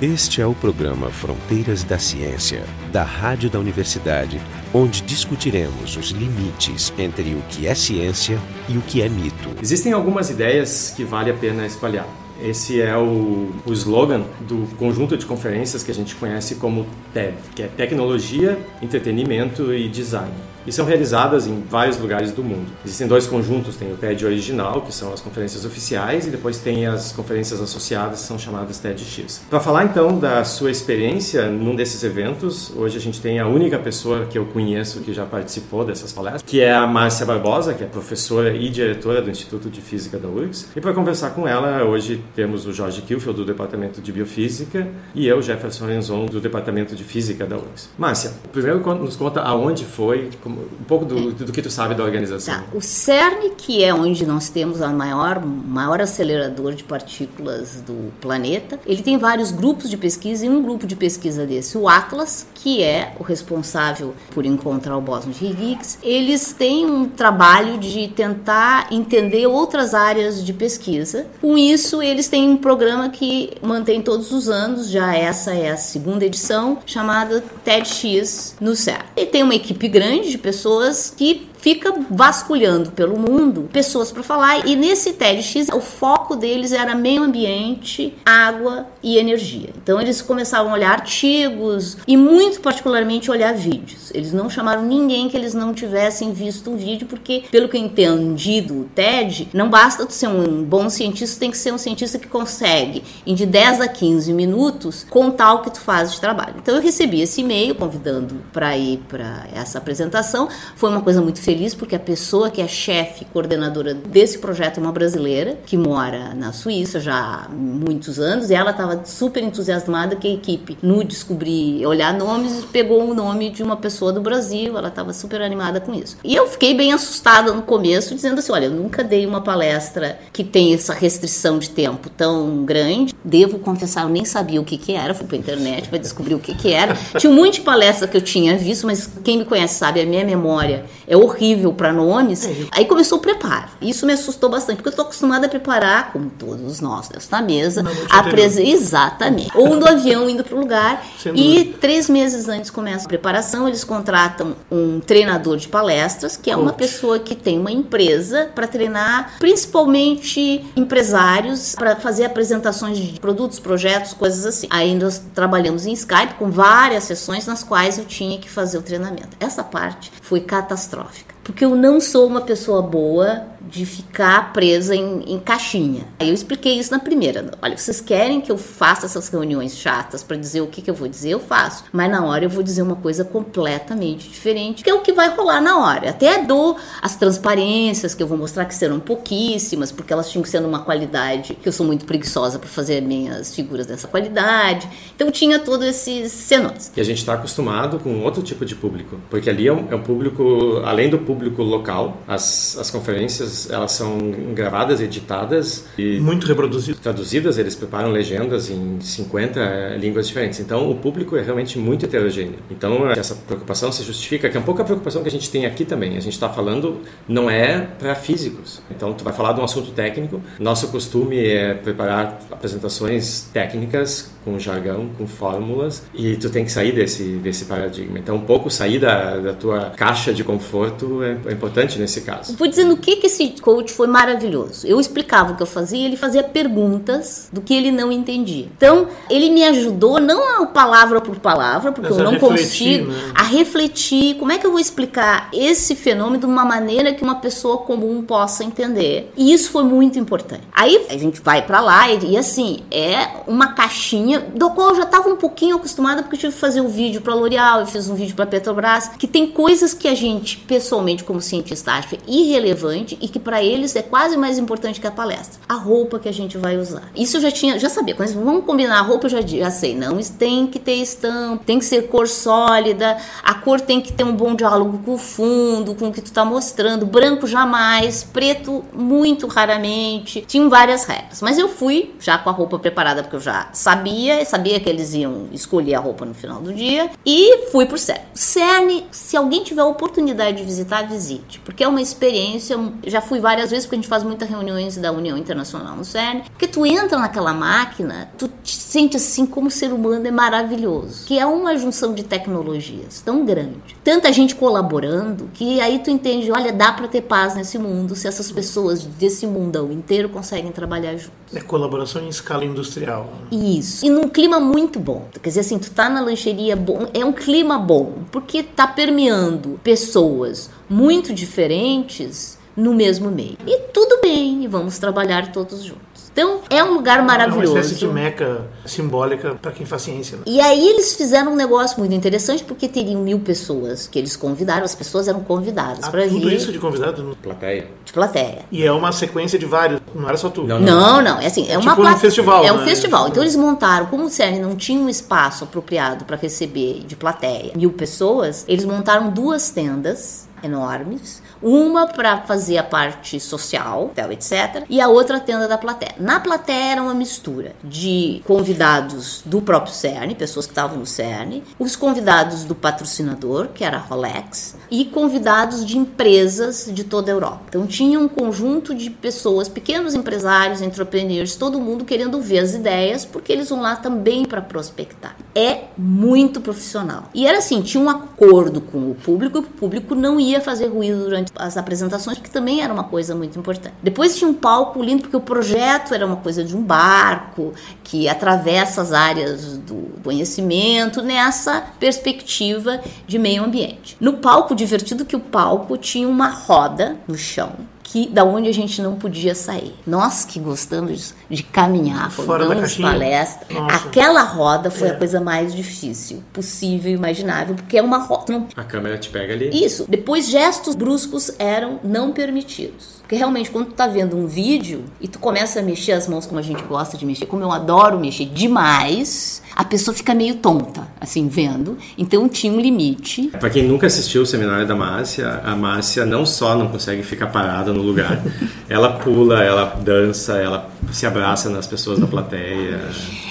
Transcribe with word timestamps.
Este 0.00 0.40
é 0.40 0.46
o 0.46 0.54
programa 0.54 1.10
Fronteiras 1.10 1.82
da 1.82 1.98
Ciência, 1.98 2.62
da 2.92 3.02
Rádio 3.02 3.50
da 3.50 3.58
Universidade, 3.58 4.40
onde 4.72 5.02
discutiremos 5.02 5.96
os 5.96 6.10
limites 6.10 6.92
entre 6.96 7.34
o 7.34 7.42
que 7.48 7.66
é 7.66 7.74
ciência 7.74 8.38
e 8.68 8.78
o 8.78 8.80
que 8.80 9.02
é 9.02 9.08
mito. 9.08 9.50
Existem 9.60 9.92
algumas 9.92 10.30
ideias 10.30 10.94
que 10.96 11.02
vale 11.02 11.32
a 11.32 11.34
pena 11.34 11.66
espalhar. 11.66 12.06
Esse 12.40 12.80
é 12.80 12.96
o, 12.96 13.50
o 13.66 13.72
slogan 13.72 14.22
do 14.42 14.68
conjunto 14.76 15.16
de 15.16 15.26
conferências 15.26 15.82
que 15.82 15.90
a 15.90 15.94
gente 15.94 16.14
conhece 16.14 16.54
como 16.54 16.86
TED, 17.12 17.34
que 17.56 17.64
é 17.64 17.66
Tecnologia, 17.66 18.56
Entretenimento 18.80 19.74
e 19.74 19.88
Design 19.88 20.30
e 20.66 20.72
são 20.72 20.84
realizadas 20.84 21.46
em 21.46 21.62
vários 21.62 21.98
lugares 21.98 22.32
do 22.32 22.42
mundo. 22.42 22.66
Existem 22.84 23.06
dois 23.06 23.26
conjuntos, 23.26 23.76
tem 23.76 23.92
o 23.92 23.96
TED 23.96 24.24
original, 24.24 24.82
que 24.82 24.92
são 24.92 25.12
as 25.12 25.20
conferências 25.20 25.64
oficiais, 25.64 26.26
e 26.26 26.30
depois 26.30 26.58
tem 26.58 26.86
as 26.86 27.12
conferências 27.12 27.60
associadas, 27.60 28.20
que 28.20 28.26
são 28.26 28.38
chamadas 28.38 28.78
TEDx. 28.78 29.42
Para 29.48 29.60
falar 29.60 29.84
então 29.84 30.18
da 30.18 30.44
sua 30.44 30.70
experiência 30.70 31.48
num 31.48 31.74
desses 31.74 32.02
eventos, 32.02 32.72
hoje 32.76 32.96
a 32.96 33.00
gente 33.00 33.20
tem 33.20 33.38
a 33.38 33.46
única 33.46 33.78
pessoa 33.78 34.26
que 34.26 34.38
eu 34.38 34.46
conheço 34.46 35.00
que 35.00 35.12
já 35.12 35.24
participou 35.24 35.84
dessas 35.84 36.12
palestras, 36.12 36.42
que 36.42 36.60
é 36.60 36.72
a 36.72 36.86
Márcia 36.86 37.24
Barbosa, 37.24 37.74
que 37.74 37.84
é 37.84 37.86
professora 37.86 38.54
e 38.54 38.68
diretora 38.68 39.22
do 39.22 39.30
Instituto 39.30 39.70
de 39.70 39.80
Física 39.80 40.18
da 40.18 40.28
URGS. 40.28 40.68
E 40.76 40.80
para 40.80 40.92
conversar 40.92 41.30
com 41.30 41.46
ela, 41.46 41.84
hoje 41.84 42.22
temos 42.34 42.66
o 42.66 42.72
Jorge 42.72 43.02
Kilfield, 43.02 43.38
do 43.38 43.44
Departamento 43.44 44.00
de 44.00 44.12
Biofísica, 44.12 44.88
e 45.14 45.26
eu, 45.26 45.40
Jefferson 45.42 45.86
Renzon, 45.86 46.26
do 46.26 46.40
Departamento 46.40 46.94
de 46.94 47.04
Física 47.04 47.46
da 47.46 47.56
URGS. 47.56 47.90
Márcia, 47.98 48.32
primeiro 48.52 48.78
nos 48.94 49.16
conta 49.16 49.40
aonde 49.40 49.84
foi, 49.84 50.30
como 50.48 50.62
um 50.62 50.84
pouco 50.84 51.04
do, 51.04 51.32
do 51.32 51.52
que 51.52 51.60
tu 51.60 51.70
sabe 51.70 51.94
da 51.94 52.02
organização. 52.02 52.54
Tá. 52.54 52.64
O 52.72 52.80
CERN, 52.80 53.50
que 53.56 53.84
é 53.84 53.92
onde 53.92 54.24
nós 54.24 54.48
temos 54.48 54.80
a 54.80 54.88
maior, 54.88 55.44
maior 55.44 56.00
acelerador 56.00 56.74
de 56.74 56.82
partículas 56.82 57.82
do 57.86 58.10
planeta, 58.20 58.80
ele 58.86 59.02
tem 59.02 59.18
vários 59.18 59.50
grupos 59.50 59.90
de 59.90 59.96
pesquisa 59.96 60.46
e 60.46 60.48
um 60.48 60.62
grupo 60.62 60.86
de 60.86 60.96
pesquisa 60.96 61.46
desse, 61.46 61.76
o 61.76 61.88
Atlas, 61.88 62.46
que 62.54 62.82
é 62.82 63.14
o 63.18 63.22
responsável 63.22 64.14
por 64.30 64.46
encontrar 64.46 64.96
o 64.96 65.00
bóson 65.00 65.30
de 65.30 65.44
Higgs, 65.44 65.98
eles 66.02 66.52
têm 66.52 66.86
um 66.86 67.06
trabalho 67.08 67.78
de 67.78 68.08
tentar 68.08 68.88
entender 68.90 69.46
outras 69.46 69.94
áreas 69.94 70.44
de 70.44 70.52
pesquisa. 70.52 71.26
Com 71.40 71.58
isso, 71.58 72.02
eles 72.02 72.28
têm 72.28 72.48
um 72.48 72.56
programa 72.56 73.10
que 73.10 73.50
mantém 73.60 74.00
todos 74.00 74.32
os 74.32 74.48
anos, 74.48 74.88
já 74.88 75.14
essa 75.14 75.52
é 75.52 75.70
a 75.70 75.76
segunda 75.76 76.24
edição, 76.24 76.78
chamada 76.86 77.44
TEDx 77.64 78.56
no 78.60 78.74
CERN. 78.74 79.04
E 79.16 79.26
tem 79.26 79.42
uma 79.42 79.54
equipe 79.54 79.88
grande 79.88 80.37
de 80.38 80.42
pessoas 80.42 81.12
que 81.16 81.47
fica 81.58 81.94
vasculhando 82.10 82.92
pelo 82.92 83.18
mundo 83.18 83.68
pessoas 83.72 84.10
para 84.10 84.22
falar 84.22 84.66
e 84.66 84.76
nesse 84.76 85.12
TEDx 85.12 85.68
o 85.72 85.80
foco 85.80 86.36
deles 86.36 86.72
era 86.72 86.94
meio 86.94 87.22
ambiente, 87.22 88.14
água 88.24 88.86
e 89.02 89.18
energia. 89.18 89.70
Então 89.82 90.00
eles 90.00 90.22
começavam 90.22 90.70
a 90.70 90.74
olhar 90.74 90.92
artigos 90.92 91.96
e 92.06 92.16
muito 92.16 92.60
particularmente 92.60 93.30
olhar 93.30 93.54
vídeos. 93.54 94.10
Eles 94.14 94.32
não 94.32 94.48
chamaram 94.48 94.82
ninguém 94.82 95.28
que 95.28 95.36
eles 95.36 95.54
não 95.54 95.74
tivessem 95.74 96.32
visto 96.32 96.70
um 96.70 96.76
vídeo 96.76 97.06
porque 97.06 97.44
pelo 97.50 97.68
que 97.68 97.76
eu 97.76 97.80
entendi 97.80 98.60
do 98.60 98.84
TED, 98.94 99.48
não 99.52 99.68
basta 99.68 100.06
tu 100.06 100.12
ser 100.12 100.28
um 100.28 100.62
bom 100.62 100.88
cientista, 100.88 101.40
tem 101.40 101.50
que 101.50 101.58
ser 101.58 101.72
um 101.72 101.78
cientista 101.78 102.18
que 102.18 102.26
consegue 102.26 103.02
em 103.26 103.34
de 103.34 103.46
10 103.46 103.80
a 103.80 103.88
15 103.88 104.32
minutos 104.32 105.06
contar 105.08 105.54
o 105.54 105.62
que 105.62 105.70
tu 105.70 105.80
faz 105.80 106.12
de 106.12 106.20
trabalho. 106.20 106.54
Então 106.62 106.74
eu 106.74 106.82
recebi 106.82 107.20
esse 107.20 107.40
e-mail 107.40 107.74
convidando 107.74 108.42
para 108.52 108.76
ir 108.76 108.98
para 109.08 109.46
essa 109.54 109.78
apresentação. 109.78 110.48
Foi 110.76 110.90
uma 110.90 111.00
coisa 111.00 111.20
muito 111.20 111.40
feliz 111.48 111.74
porque 111.74 111.96
a 111.96 111.98
pessoa 111.98 112.50
que 112.50 112.60
é 112.60 112.68
chefe, 112.68 113.24
coordenadora 113.24 113.94
desse 113.94 114.38
projeto 114.38 114.76
é 114.76 114.80
uma 114.82 114.92
brasileira 114.92 115.56
que 115.64 115.78
mora 115.78 116.34
na 116.34 116.52
Suíça 116.52 117.00
já 117.00 117.14
há 117.14 117.48
muitos 117.48 118.18
anos 118.18 118.50
e 118.50 118.54
ela 118.54 118.72
estava 118.72 119.02
super 119.06 119.42
entusiasmada 119.42 120.14
que 120.14 120.28
a 120.28 120.30
equipe, 120.30 120.76
no 120.82 121.02
descobrir, 121.02 121.86
olhar 121.86 122.12
nomes, 122.12 122.66
pegou 122.70 123.02
o 123.02 123.14
nome 123.14 123.48
de 123.48 123.62
uma 123.62 123.78
pessoa 123.78 124.12
do 124.12 124.20
Brasil, 124.20 124.76
ela 124.76 124.88
estava 124.88 125.14
super 125.14 125.40
animada 125.40 125.80
com 125.80 125.94
isso. 125.94 126.18
E 126.22 126.36
eu 126.36 126.46
fiquei 126.48 126.74
bem 126.74 126.92
assustada 126.92 127.50
no 127.50 127.62
começo, 127.62 128.14
dizendo 128.14 128.40
assim: 128.40 128.52
olha, 128.52 128.66
eu 128.66 128.70
nunca 128.70 129.02
dei 129.02 129.24
uma 129.24 129.40
palestra 129.40 130.18
que 130.30 130.44
tem 130.44 130.74
essa 130.74 130.92
restrição 130.92 131.58
de 131.58 131.70
tempo 131.70 132.10
tão 132.10 132.62
grande. 132.66 133.14
Devo 133.24 133.58
confessar, 133.58 134.02
eu 134.02 134.10
nem 134.10 134.26
sabia 134.26 134.60
o 134.60 134.64
que, 134.64 134.76
que 134.76 134.92
era, 134.92 135.14
fui 135.14 135.26
para 135.26 135.38
internet 135.38 135.88
para 135.88 135.98
descobrir 135.98 136.34
o 136.34 136.38
que, 136.38 136.54
que 136.54 136.74
era. 136.74 136.94
Tinha 137.16 137.32
um 137.32 137.36
monte 137.36 137.54
de 137.54 137.60
palestra 137.62 138.06
que 138.06 138.18
eu 138.18 138.22
tinha 138.22 138.54
visto, 138.58 138.86
mas 138.86 139.08
quem 139.24 139.38
me 139.38 139.46
conhece 139.46 139.76
sabe, 139.76 140.02
a 140.02 140.04
minha 140.04 140.26
memória 140.26 140.84
é 141.06 141.16
horrível 141.16 141.37
horrível 141.38 141.72
para 141.72 141.92
nomes. 141.92 142.44
É. 142.44 142.66
Aí 142.72 142.84
começou 142.84 143.18
o 143.18 143.20
preparo. 143.20 143.68
Isso 143.80 144.04
me 144.04 144.12
assustou 144.12 144.50
bastante, 144.50 144.76
porque 144.76 144.88
eu 144.88 144.90
estou 144.90 145.04
acostumada 145.04 145.46
a 145.46 145.48
preparar, 145.48 146.12
como 146.12 146.28
todos 146.30 146.80
nós 146.80 147.08
nesta 147.08 147.40
mesa, 147.40 147.84
a 148.10 148.22
presa 148.24 148.60
exatamente. 148.60 149.56
Ou 149.56 149.76
no 149.76 149.86
avião 149.86 150.28
indo 150.28 150.42
para 150.42 150.56
o 150.56 150.60
lugar. 150.60 151.04
e 151.34 151.76
três 151.80 152.08
meses 152.08 152.48
antes 152.48 152.70
começa 152.70 153.04
a 153.04 153.08
preparação, 153.08 153.68
eles 153.68 153.84
contratam 153.84 154.56
um 154.70 155.00
treinador 155.00 155.56
de 155.56 155.68
palestras, 155.68 156.36
que 156.36 156.50
é 156.50 156.54
Coach. 156.54 156.64
uma 156.64 156.72
pessoa 156.72 157.18
que 157.18 157.34
tem 157.34 157.58
uma 157.58 157.70
empresa 157.70 158.50
para 158.54 158.66
treinar 158.66 159.34
principalmente 159.38 160.64
empresários 160.74 161.74
para 161.74 161.96
fazer 161.96 162.24
apresentações 162.24 162.98
de 162.98 163.20
produtos, 163.20 163.58
projetos, 163.58 164.12
coisas 164.12 164.44
assim. 164.44 164.66
Aí 164.70 164.94
nós 164.94 165.22
trabalhamos 165.34 165.86
em 165.86 165.92
Skype 165.92 166.34
com 166.38 166.50
várias 166.50 167.04
sessões 167.04 167.46
nas 167.46 167.62
quais 167.62 167.98
eu 167.98 168.04
tinha 168.04 168.38
que 168.38 168.50
fazer 168.50 168.78
o 168.78 168.82
treinamento. 168.82 169.36
Essa 169.38 169.62
parte 169.62 170.10
foi 170.20 170.40
catastrófica 170.40 171.27
porque 171.48 171.64
eu 171.64 171.74
não 171.74 171.98
sou 171.98 172.26
uma 172.26 172.42
pessoa 172.42 172.82
boa 172.82 173.46
de 173.58 173.84
ficar 173.86 174.52
presa 174.52 174.94
em, 174.94 175.32
em 175.32 175.38
caixinha. 175.38 176.06
Aí 176.18 176.28
eu 176.28 176.34
expliquei 176.34 176.78
isso 176.78 176.90
na 176.90 176.98
primeira. 176.98 177.50
Olha, 177.60 177.76
vocês 177.76 178.02
querem 178.02 178.40
que 178.40 178.52
eu 178.52 178.58
faça 178.58 179.06
essas 179.06 179.28
reuniões 179.28 179.76
chatas 179.76 180.22
para 180.22 180.36
dizer 180.36 180.60
o 180.60 180.66
que, 180.66 180.82
que 180.82 180.90
eu 180.90 180.94
vou 180.94 181.08
dizer, 181.08 181.30
eu 181.30 181.40
faço. 181.40 181.84
Mas 181.90 182.10
na 182.10 182.24
hora 182.24 182.44
eu 182.44 182.50
vou 182.50 182.62
dizer 182.62 182.82
uma 182.82 182.96
coisa 182.96 183.24
completamente 183.24 184.28
diferente, 184.28 184.84
que 184.84 184.90
é 184.90 184.94
o 184.94 185.00
que 185.00 185.12
vai 185.12 185.34
rolar 185.34 185.60
na 185.60 185.78
hora. 185.78 186.10
Até 186.10 186.42
dou 186.42 186.76
as 187.00 187.16
transparências, 187.16 188.14
que 188.14 188.22
eu 188.22 188.26
vou 188.26 188.36
mostrar 188.36 188.66
que 188.66 188.74
serão 188.74 189.00
pouquíssimas, 189.00 189.90
porque 189.90 190.12
elas 190.12 190.30
tinham 190.30 190.42
que 190.42 190.50
ser 190.50 190.60
numa 190.60 190.80
qualidade 190.80 191.54
que 191.54 191.68
eu 191.68 191.72
sou 191.72 191.86
muito 191.86 192.04
preguiçosa 192.04 192.58
para 192.58 192.68
fazer 192.68 193.00
minhas 193.00 193.54
figuras 193.54 193.86
dessa 193.86 194.06
qualidade. 194.06 194.88
Então 195.14 195.30
tinha 195.30 195.58
todos 195.58 195.86
esses 195.86 196.30
senões. 196.30 196.92
E 196.94 197.00
a 197.00 197.04
gente 197.04 197.18
está 197.18 197.34
acostumado 197.34 197.98
com 197.98 198.22
outro 198.22 198.42
tipo 198.42 198.66
de 198.66 198.74
público, 198.74 199.18
porque 199.30 199.48
ali 199.48 199.66
é 199.66 199.72
um, 199.72 199.86
é 199.90 199.94
um 199.94 200.02
público, 200.02 200.82
além 200.84 201.08
do 201.08 201.18
público 201.18 201.37
público 201.38 201.62
local. 201.62 202.18
As, 202.26 202.76
as 202.78 202.90
conferências 202.90 203.70
elas 203.70 203.92
são 203.92 204.18
gravadas, 204.54 205.00
editadas 205.00 205.86
e 205.96 206.18
muito 206.18 206.46
reproduzidas, 206.46 207.00
traduzidas. 207.00 207.58
Eles 207.58 207.76
preparam 207.76 208.10
legendas 208.10 208.68
em 208.68 209.00
50 209.00 209.96
línguas 210.00 210.26
diferentes. 210.26 210.58
Então 210.58 210.90
o 210.90 210.96
público 210.96 211.36
é 211.36 211.42
realmente 211.42 211.78
muito 211.78 212.04
heterogêneo. 212.04 212.58
Então 212.70 213.08
essa 213.10 213.36
preocupação 213.36 213.92
se 213.92 214.02
justifica 214.02 214.48
que 214.48 214.56
é 214.56 214.60
um 214.60 214.64
pouco 214.64 214.82
a 214.82 214.84
preocupação 214.84 215.22
que 215.22 215.28
a 215.28 215.30
gente 215.30 215.48
tem 215.50 215.64
aqui 215.64 215.84
também. 215.84 216.16
A 216.16 216.20
gente 216.20 216.34
está 216.34 216.48
falando 216.48 217.00
não 217.28 217.48
é 217.48 217.80
para 217.98 218.14
físicos. 218.16 218.82
Então 218.90 219.12
tu 219.12 219.22
vai 219.22 219.32
falar 219.32 219.52
de 219.52 219.60
um 219.60 219.64
assunto 219.64 219.92
técnico. 219.92 220.42
Nosso 220.58 220.88
costume 220.88 221.38
é 221.38 221.74
preparar 221.74 222.40
apresentações 222.50 223.48
técnicas 223.52 224.32
com 224.44 224.58
jargão, 224.58 225.10
com 225.16 225.26
fórmulas 225.26 226.04
e 226.14 226.36
tu 226.36 226.50
tem 226.50 226.64
que 226.64 226.72
sair 226.72 226.92
desse 226.92 227.22
desse 227.36 227.66
paradigma. 227.66 228.18
Então 228.18 228.36
um 228.36 228.40
pouco 228.40 228.70
sair 228.70 228.98
da, 228.98 229.36
da 229.36 229.52
tua 229.52 229.90
caixa 229.90 230.32
de 230.32 230.42
conforto 230.42 231.22
é, 231.28 231.50
é 231.50 231.52
importante 231.52 231.98
nesse 231.98 232.22
caso. 232.22 232.56
Vou 232.56 232.68
dizendo 232.68 232.94
o 232.94 232.96
que, 232.96 233.16
que 233.16 233.26
esse 233.26 233.48
coach 233.60 233.92
foi 233.92 234.06
maravilhoso. 234.06 234.86
Eu 234.86 235.00
explicava 235.00 235.52
o 235.52 235.56
que 235.56 235.62
eu 235.62 235.66
fazia, 235.66 236.06
ele 236.06 236.16
fazia 236.16 236.42
perguntas 236.42 237.48
do 237.52 237.60
que 237.60 237.74
ele 237.74 237.90
não 237.90 238.10
entendia. 238.10 238.68
Então, 238.76 239.08
ele 239.28 239.50
me 239.50 239.64
ajudou, 239.64 240.20
não 240.20 240.66
palavra 240.66 241.20
por 241.20 241.36
palavra, 241.36 241.92
porque 241.92 242.10
Mas 242.10 242.18
eu 242.18 242.24
não 242.24 242.38
consigo, 242.38 243.10
né? 243.10 243.32
a 243.34 243.42
refletir 243.42 244.36
como 244.36 244.52
é 244.52 244.58
que 244.58 244.66
eu 244.66 244.70
vou 244.70 244.80
explicar 244.80 245.48
esse 245.52 245.94
fenômeno 245.94 246.38
de 246.38 246.46
uma 246.46 246.64
maneira 246.64 247.12
que 247.12 247.22
uma 247.22 247.36
pessoa 247.36 247.78
comum 247.78 248.22
possa 248.22 248.64
entender. 248.64 249.32
E 249.36 249.52
isso 249.52 249.70
foi 249.70 249.82
muito 249.82 250.18
importante. 250.18 250.62
Aí 250.72 251.06
a 251.08 251.16
gente 251.16 251.40
vai 251.40 251.62
para 251.62 251.80
lá 251.80 252.10
e, 252.10 252.32
e, 252.32 252.36
assim, 252.36 252.80
é 252.90 253.28
uma 253.46 253.72
caixinha 253.72 254.40
do 254.54 254.70
qual 254.70 254.90
eu 254.90 254.96
já 254.96 255.02
estava 255.02 255.28
um 255.28 255.36
pouquinho 255.36 255.76
acostumada, 255.76 256.22
porque 256.22 256.36
eu 256.36 256.40
tive 256.40 256.52
que 256.52 256.60
fazer 256.60 256.80
um 256.80 256.88
vídeo 256.88 257.20
para 257.20 257.34
L'Oréal, 257.34 257.80
eu 257.80 257.86
fiz 257.86 258.08
um 258.08 258.14
vídeo 258.14 258.34
para 258.34 258.46
Petrobras, 258.46 259.08
que 259.18 259.26
tem 259.26 259.46
coisas 259.46 259.94
que 259.94 260.06
a 260.08 260.14
gente 260.14 260.58
pessoalmente 260.58 261.07
como 261.16 261.40
cientista 261.40 261.92
acha 261.92 262.16
irrelevante 262.26 263.16
e 263.20 263.28
que 263.28 263.38
para 263.38 263.62
eles 263.62 263.96
é 263.96 264.02
quase 264.02 264.36
mais 264.36 264.58
importante 264.58 265.00
que 265.00 265.06
a 265.06 265.10
palestra. 265.10 265.60
A 265.68 265.74
roupa 265.74 266.18
que 266.18 266.28
a 266.28 266.32
gente 266.32 266.58
vai 266.58 266.76
usar. 266.76 267.10
Isso 267.16 267.36
eu 267.36 267.40
já 267.40 267.50
tinha, 267.50 267.78
já 267.78 267.88
sabia. 267.88 268.14
Quando 268.14 268.32
vamos 268.34 268.64
combinar 268.64 268.98
a 268.98 269.02
roupa, 269.02 269.26
eu 269.26 269.30
já, 269.30 269.40
já 269.40 269.70
sei. 269.70 269.94
Não, 269.94 270.18
tem 270.38 270.66
que 270.66 270.78
ter 270.78 270.94
estampa, 270.94 271.62
tem 271.64 271.78
que 271.78 271.84
ser 271.84 272.08
cor 272.08 272.28
sólida, 272.28 273.16
a 273.42 273.54
cor 273.54 273.80
tem 273.80 274.00
que 274.00 274.12
ter 274.12 274.24
um 274.24 274.34
bom 274.34 274.54
diálogo 274.54 274.98
com 275.04 275.14
o 275.14 275.18
fundo, 275.18 275.94
com 275.94 276.08
o 276.08 276.12
que 276.12 276.20
tu 276.20 276.32
tá 276.32 276.44
mostrando. 276.44 277.06
Branco 277.06 277.46
jamais, 277.46 278.22
preto 278.22 278.84
muito 278.92 279.46
raramente. 279.46 280.42
Tinham 280.46 280.68
várias 280.68 281.04
regras. 281.04 281.40
Mas 281.40 281.58
eu 281.58 281.68
fui 281.68 282.14
já 282.20 282.38
com 282.38 282.50
a 282.50 282.52
roupa 282.52 282.78
preparada 282.78 283.22
porque 283.22 283.36
eu 283.36 283.40
já 283.40 283.68
sabia, 283.72 284.44
sabia 284.44 284.80
que 284.80 284.88
eles 284.88 285.14
iam 285.14 285.48
escolher 285.52 285.94
a 285.94 286.00
roupa 286.00 286.24
no 286.24 286.34
final 286.34 286.60
do 286.60 286.72
dia 286.72 287.10
e 287.24 287.68
fui 287.70 287.86
pro 287.86 287.98
CERN. 287.98 288.20
CERN, 288.34 289.04
se 289.10 289.36
alguém 289.36 289.62
tiver 289.62 289.82
a 289.82 289.86
oportunidade 289.86 290.58
de 290.58 290.64
visitar, 290.64 290.97
visite, 291.02 291.60
porque 291.60 291.84
é 291.84 291.88
uma 291.88 292.00
experiência, 292.00 292.78
já 293.04 293.18
já 293.18 293.20
fui 293.20 293.40
várias 293.40 293.70
vezes 293.70 293.84
porque 293.84 293.96
a 293.96 293.98
gente 293.98 294.08
faz 294.08 294.22
muitas 294.22 294.48
reuniões 294.48 294.96
da 294.96 295.10
União 295.10 295.36
Internacional 295.36 295.96
no 295.96 296.04
CERN. 296.04 296.42
Porque 296.50 296.68
tu 296.68 296.86
entra 296.86 297.18
naquela 297.18 297.52
máquina, 297.52 298.30
tu 298.38 298.48
te 298.62 298.76
sente 298.76 299.16
assim 299.16 299.44
como 299.44 299.66
o 299.66 299.70
ser 299.70 299.92
humano 299.92 300.26
é 300.26 300.30
maravilhoso. 300.30 301.26
Que 301.26 301.38
é 301.38 301.44
uma 301.44 301.76
junção 301.76 302.14
de 302.14 302.22
tecnologias 302.22 303.20
tão 303.20 303.44
grande. 303.44 303.96
Tanta 304.04 304.32
gente 304.32 304.54
colaborando 304.54 305.50
que 305.52 305.80
aí 305.80 305.98
tu 305.98 306.10
entende, 306.10 306.50
olha, 306.52 306.72
dá 306.72 306.92
para 306.92 307.08
ter 307.08 307.22
paz 307.22 307.56
nesse 307.56 307.78
mundo 307.78 308.14
se 308.14 308.28
essas 308.28 308.52
pessoas 308.52 309.02
desse 309.02 309.46
mundão 309.46 309.90
inteiro 309.90 310.28
conseguem 310.28 310.70
trabalhar 310.70 311.16
juntos. 311.16 311.32
É 311.52 311.60
colaboração 311.60 312.22
em 312.22 312.28
escala 312.28 312.64
industrial. 312.64 313.32
Isso. 313.50 314.06
E 314.06 314.10
num 314.10 314.28
clima 314.28 314.60
muito 314.60 315.00
bom. 315.00 315.26
Quer 315.42 315.48
dizer 315.48 315.60
assim, 315.60 315.78
tu 315.78 315.90
tá 315.90 316.08
na 316.08 316.20
lancheria 316.20 316.76
bom, 316.76 317.08
é 317.12 317.24
um 317.24 317.32
clima 317.32 317.78
bom, 317.78 318.18
porque 318.30 318.62
tá 318.62 318.86
permeando 318.86 319.80
pessoas 319.82 320.70
muito 320.88 321.32
diferentes 321.32 322.58
no 322.78 322.94
mesmo 322.94 323.28
meio. 323.28 323.58
E 323.66 323.78
tudo 323.92 324.20
bem, 324.22 324.62
e 324.62 324.68
vamos 324.68 324.98
trabalhar 324.98 325.50
todos 325.50 325.82
juntos. 325.82 326.08
Então, 326.32 326.60
é 326.70 326.84
um 326.84 326.94
lugar 326.94 327.24
maravilhoso. 327.24 327.72
É 327.72 327.74
uma 327.74 327.80
espécie 327.80 327.98
de 327.98 328.06
meca 328.06 328.68
simbólica 328.86 329.56
para 329.60 329.72
quem 329.72 329.84
faz 329.84 330.02
ciência. 330.02 330.36
Né? 330.36 330.44
E 330.46 330.60
aí 330.60 330.88
eles 330.88 331.16
fizeram 331.16 331.52
um 331.52 331.56
negócio 331.56 331.98
muito 331.98 332.14
interessante, 332.14 332.62
porque 332.62 332.86
teriam 332.86 333.20
mil 333.20 333.40
pessoas 333.40 334.06
que 334.06 334.16
eles 334.16 334.36
convidaram, 334.36 334.84
as 334.84 334.94
pessoas 334.94 335.26
eram 335.26 335.40
convidadas 335.40 336.04
ah, 336.04 336.10
para 336.10 336.22
vir. 336.26 336.40
Tudo 336.40 336.50
isso 336.52 336.70
de 336.70 336.78
convidados? 336.78 337.24
No... 337.24 337.34
Plateia. 337.34 337.88
De 338.04 338.12
plateia. 338.12 338.60
E 338.70 338.84
é 338.84 338.92
uma 338.92 339.10
sequência 339.10 339.58
de 339.58 339.66
vários, 339.66 340.00
não 340.14 340.28
era 340.28 340.36
só 340.36 340.48
tu. 340.48 340.62
Não, 340.62 340.78
não, 340.78 341.16
não. 341.16 341.22
não. 341.22 341.40
É 341.40 341.46
assim, 341.46 341.66
é, 341.68 341.72
é 341.72 341.78
uma 341.78 341.96
tipo 341.96 342.06
um 342.06 342.16
festival. 342.16 342.64
É 342.64 342.72
um 342.72 342.78
né? 342.78 342.84
festival. 342.84 343.26
Então 343.26 343.42
eles 343.42 343.56
montaram, 343.56 344.06
como 344.06 344.24
o 344.24 344.30
CERN 344.30 344.60
não 344.60 344.76
tinha 344.76 345.00
um 345.00 345.08
espaço 345.08 345.64
apropriado 345.64 346.24
para 346.24 346.36
receber 346.36 347.02
de 347.04 347.16
plateia 347.16 347.72
mil 347.74 347.90
pessoas, 347.90 348.64
eles 348.68 348.84
montaram 348.84 349.30
duas 349.30 349.70
tendas 349.70 350.47
enormes, 350.62 351.42
uma 351.62 352.06
para 352.06 352.38
fazer 352.42 352.78
a 352.78 352.82
parte 352.82 353.40
social, 353.40 354.12
etc, 354.30 354.84
e 354.88 355.00
a 355.00 355.08
outra 355.08 355.40
tenda 355.40 355.66
da 355.66 355.76
plateia. 355.76 356.14
Na 356.18 356.40
plateia 356.40 356.92
era 356.92 357.02
uma 357.02 357.14
mistura 357.14 357.74
de 357.82 358.42
convidados 358.46 359.42
do 359.44 359.60
próprio 359.60 359.92
CERN, 359.92 360.34
pessoas 360.34 360.66
que 360.66 360.72
estavam 360.72 360.98
no 360.98 361.06
CERN, 361.06 361.62
os 361.78 361.96
convidados 361.96 362.64
do 362.64 362.74
patrocinador, 362.74 363.68
que 363.68 363.84
era 363.84 363.96
a 363.96 364.00
Rolex, 364.00 364.76
e 364.90 365.04
convidados 365.04 365.84
de 365.84 365.98
empresas 365.98 366.88
de 366.92 367.04
toda 367.04 367.30
a 367.30 367.34
Europa. 367.34 367.62
Então 367.68 367.86
tinha 367.86 368.18
um 368.18 368.28
conjunto 368.28 368.94
de 368.94 369.10
pessoas, 369.10 369.68
pequenos 369.68 370.14
empresários, 370.14 370.80
entrepreneurs, 370.80 371.56
todo 371.56 371.80
mundo 371.80 372.04
querendo 372.04 372.40
ver 372.40 372.60
as 372.60 372.74
ideias, 372.74 373.24
porque 373.24 373.52
eles 373.52 373.68
vão 373.68 373.80
lá 373.80 373.96
também 373.96 374.44
para 374.44 374.60
prospectar. 374.60 375.36
É 375.54 375.84
muito 375.96 376.60
profissional. 376.60 377.24
E 377.34 377.46
era 377.46 377.58
assim, 377.58 377.82
tinha 377.82 378.02
um 378.02 378.08
acordo 378.08 378.80
com 378.80 379.10
o 379.10 379.14
público, 379.14 379.58
e 379.58 379.60
o 379.60 379.64
público 379.64 380.14
não 380.14 380.40
ia 380.40 380.47
fazer 380.60 380.86
ruído 380.86 381.24
durante 381.24 381.52
as 381.56 381.76
apresentações, 381.76 382.38
porque 382.38 382.50
também 382.50 382.82
era 382.82 382.92
uma 382.92 383.04
coisa 383.04 383.34
muito 383.34 383.58
importante. 383.58 383.94
Depois 384.02 384.36
tinha 384.36 384.48
um 384.48 384.54
palco 384.54 385.02
lindo, 385.02 385.22
porque 385.22 385.36
o 385.36 385.40
projeto 385.40 386.14
era 386.14 386.26
uma 386.26 386.36
coisa 386.36 386.64
de 386.64 386.76
um 386.76 386.82
barco 386.82 387.74
que 388.02 388.28
atravessa 388.28 389.02
as 389.02 389.12
áreas 389.12 389.78
do 389.78 390.18
conhecimento 390.22 391.22
nessa 391.22 391.82
perspectiva 391.98 393.00
de 393.26 393.38
meio 393.38 393.64
ambiente. 393.64 394.16
No 394.20 394.34
palco, 394.34 394.74
divertido 394.74 395.24
que 395.24 395.36
o 395.36 395.40
palco 395.40 395.96
tinha 395.96 396.28
uma 396.28 396.48
roda 396.48 397.16
no 397.26 397.36
chão 397.36 397.72
que 398.10 398.26
da 398.28 398.42
onde 398.42 398.68
a 398.68 398.72
gente 398.72 399.02
não 399.02 399.16
podia 399.16 399.54
sair. 399.54 399.94
Nós 400.06 400.44
que 400.44 400.58
gostamos 400.58 401.34
de 401.50 401.62
caminhar, 401.62 402.30
Fora 402.30 402.60
da 402.64 402.68
damos 402.74 402.80
caixinha. 402.96 403.10
palestra, 403.10 403.66
Nossa. 403.80 403.94
aquela 404.08 404.42
roda 404.42 404.90
foi 404.90 405.08
É. 405.08 405.10
a 405.10 405.14
coisa 405.16 405.40
mais 405.40 405.74
difícil 405.74 406.42
possível, 406.52 407.12
imaginável, 407.12 407.74
porque 407.74 407.98
é 407.98 408.02
uma 408.02 408.18
roda. 408.18 408.44
Não 408.52 408.66
A 408.76 408.82
câmera 408.84 409.18
te 409.18 409.28
pega 409.28 409.52
ali. 409.52 409.68
isso. 409.72 410.06
Depois, 410.08 410.48
gestos 410.48 410.94
bruscos 410.94 411.50
eram 411.58 412.00
não 412.02 412.32
permitidos. 412.32 413.18
Porque 413.20 413.36
realmente, 413.36 413.70
quando 413.70 413.88
tu 413.88 413.92
tá 413.92 414.06
vendo 414.06 414.34
um 414.38 414.46
vídeo 414.46 415.04
e 415.20 415.28
tu 415.28 415.38
começa 415.38 415.80
a 415.80 415.82
mexer 415.82 416.12
as 416.12 416.26
mãos 416.26 416.46
como 416.46 416.58
a 416.58 416.62
gente 416.62 416.82
gosta 416.84 417.14
de 417.18 417.26
mexer, 417.26 417.44
como 417.44 417.62
eu 417.62 417.70
adoro 417.70 418.18
mexer 418.18 418.46
demais, 418.46 419.62
a 419.76 419.84
pessoa 419.84 420.14
fica 420.14 420.34
meio 420.34 420.54
tonta, 420.56 421.06
assim, 421.20 421.46
vendo. 421.46 421.98
Então 422.16 422.48
tinha 422.48 422.72
um 422.72 422.80
limite. 422.80 423.48
Para 423.48 423.68
quem 423.68 423.82
nunca 423.82 424.06
assistiu 424.06 424.42
o 424.42 424.46
seminário 424.46 424.86
da 424.86 424.94
Márcia, 424.96 425.60
a 425.62 425.76
Márcia 425.76 426.24
não 426.24 426.46
só 426.46 426.74
não 426.74 426.88
consegue 426.88 427.22
ficar 427.22 427.48
parada 427.48 427.92
no 427.98 428.04
lugar, 428.04 428.40
ela 428.88 429.14
pula, 429.14 429.62
ela 429.62 429.84
dança, 430.00 430.56
ela 430.58 430.88
se 431.12 431.26
abraça 431.26 431.68
nas 431.68 431.86
pessoas 431.86 432.18
da 432.18 432.26
plateia. 432.26 433.00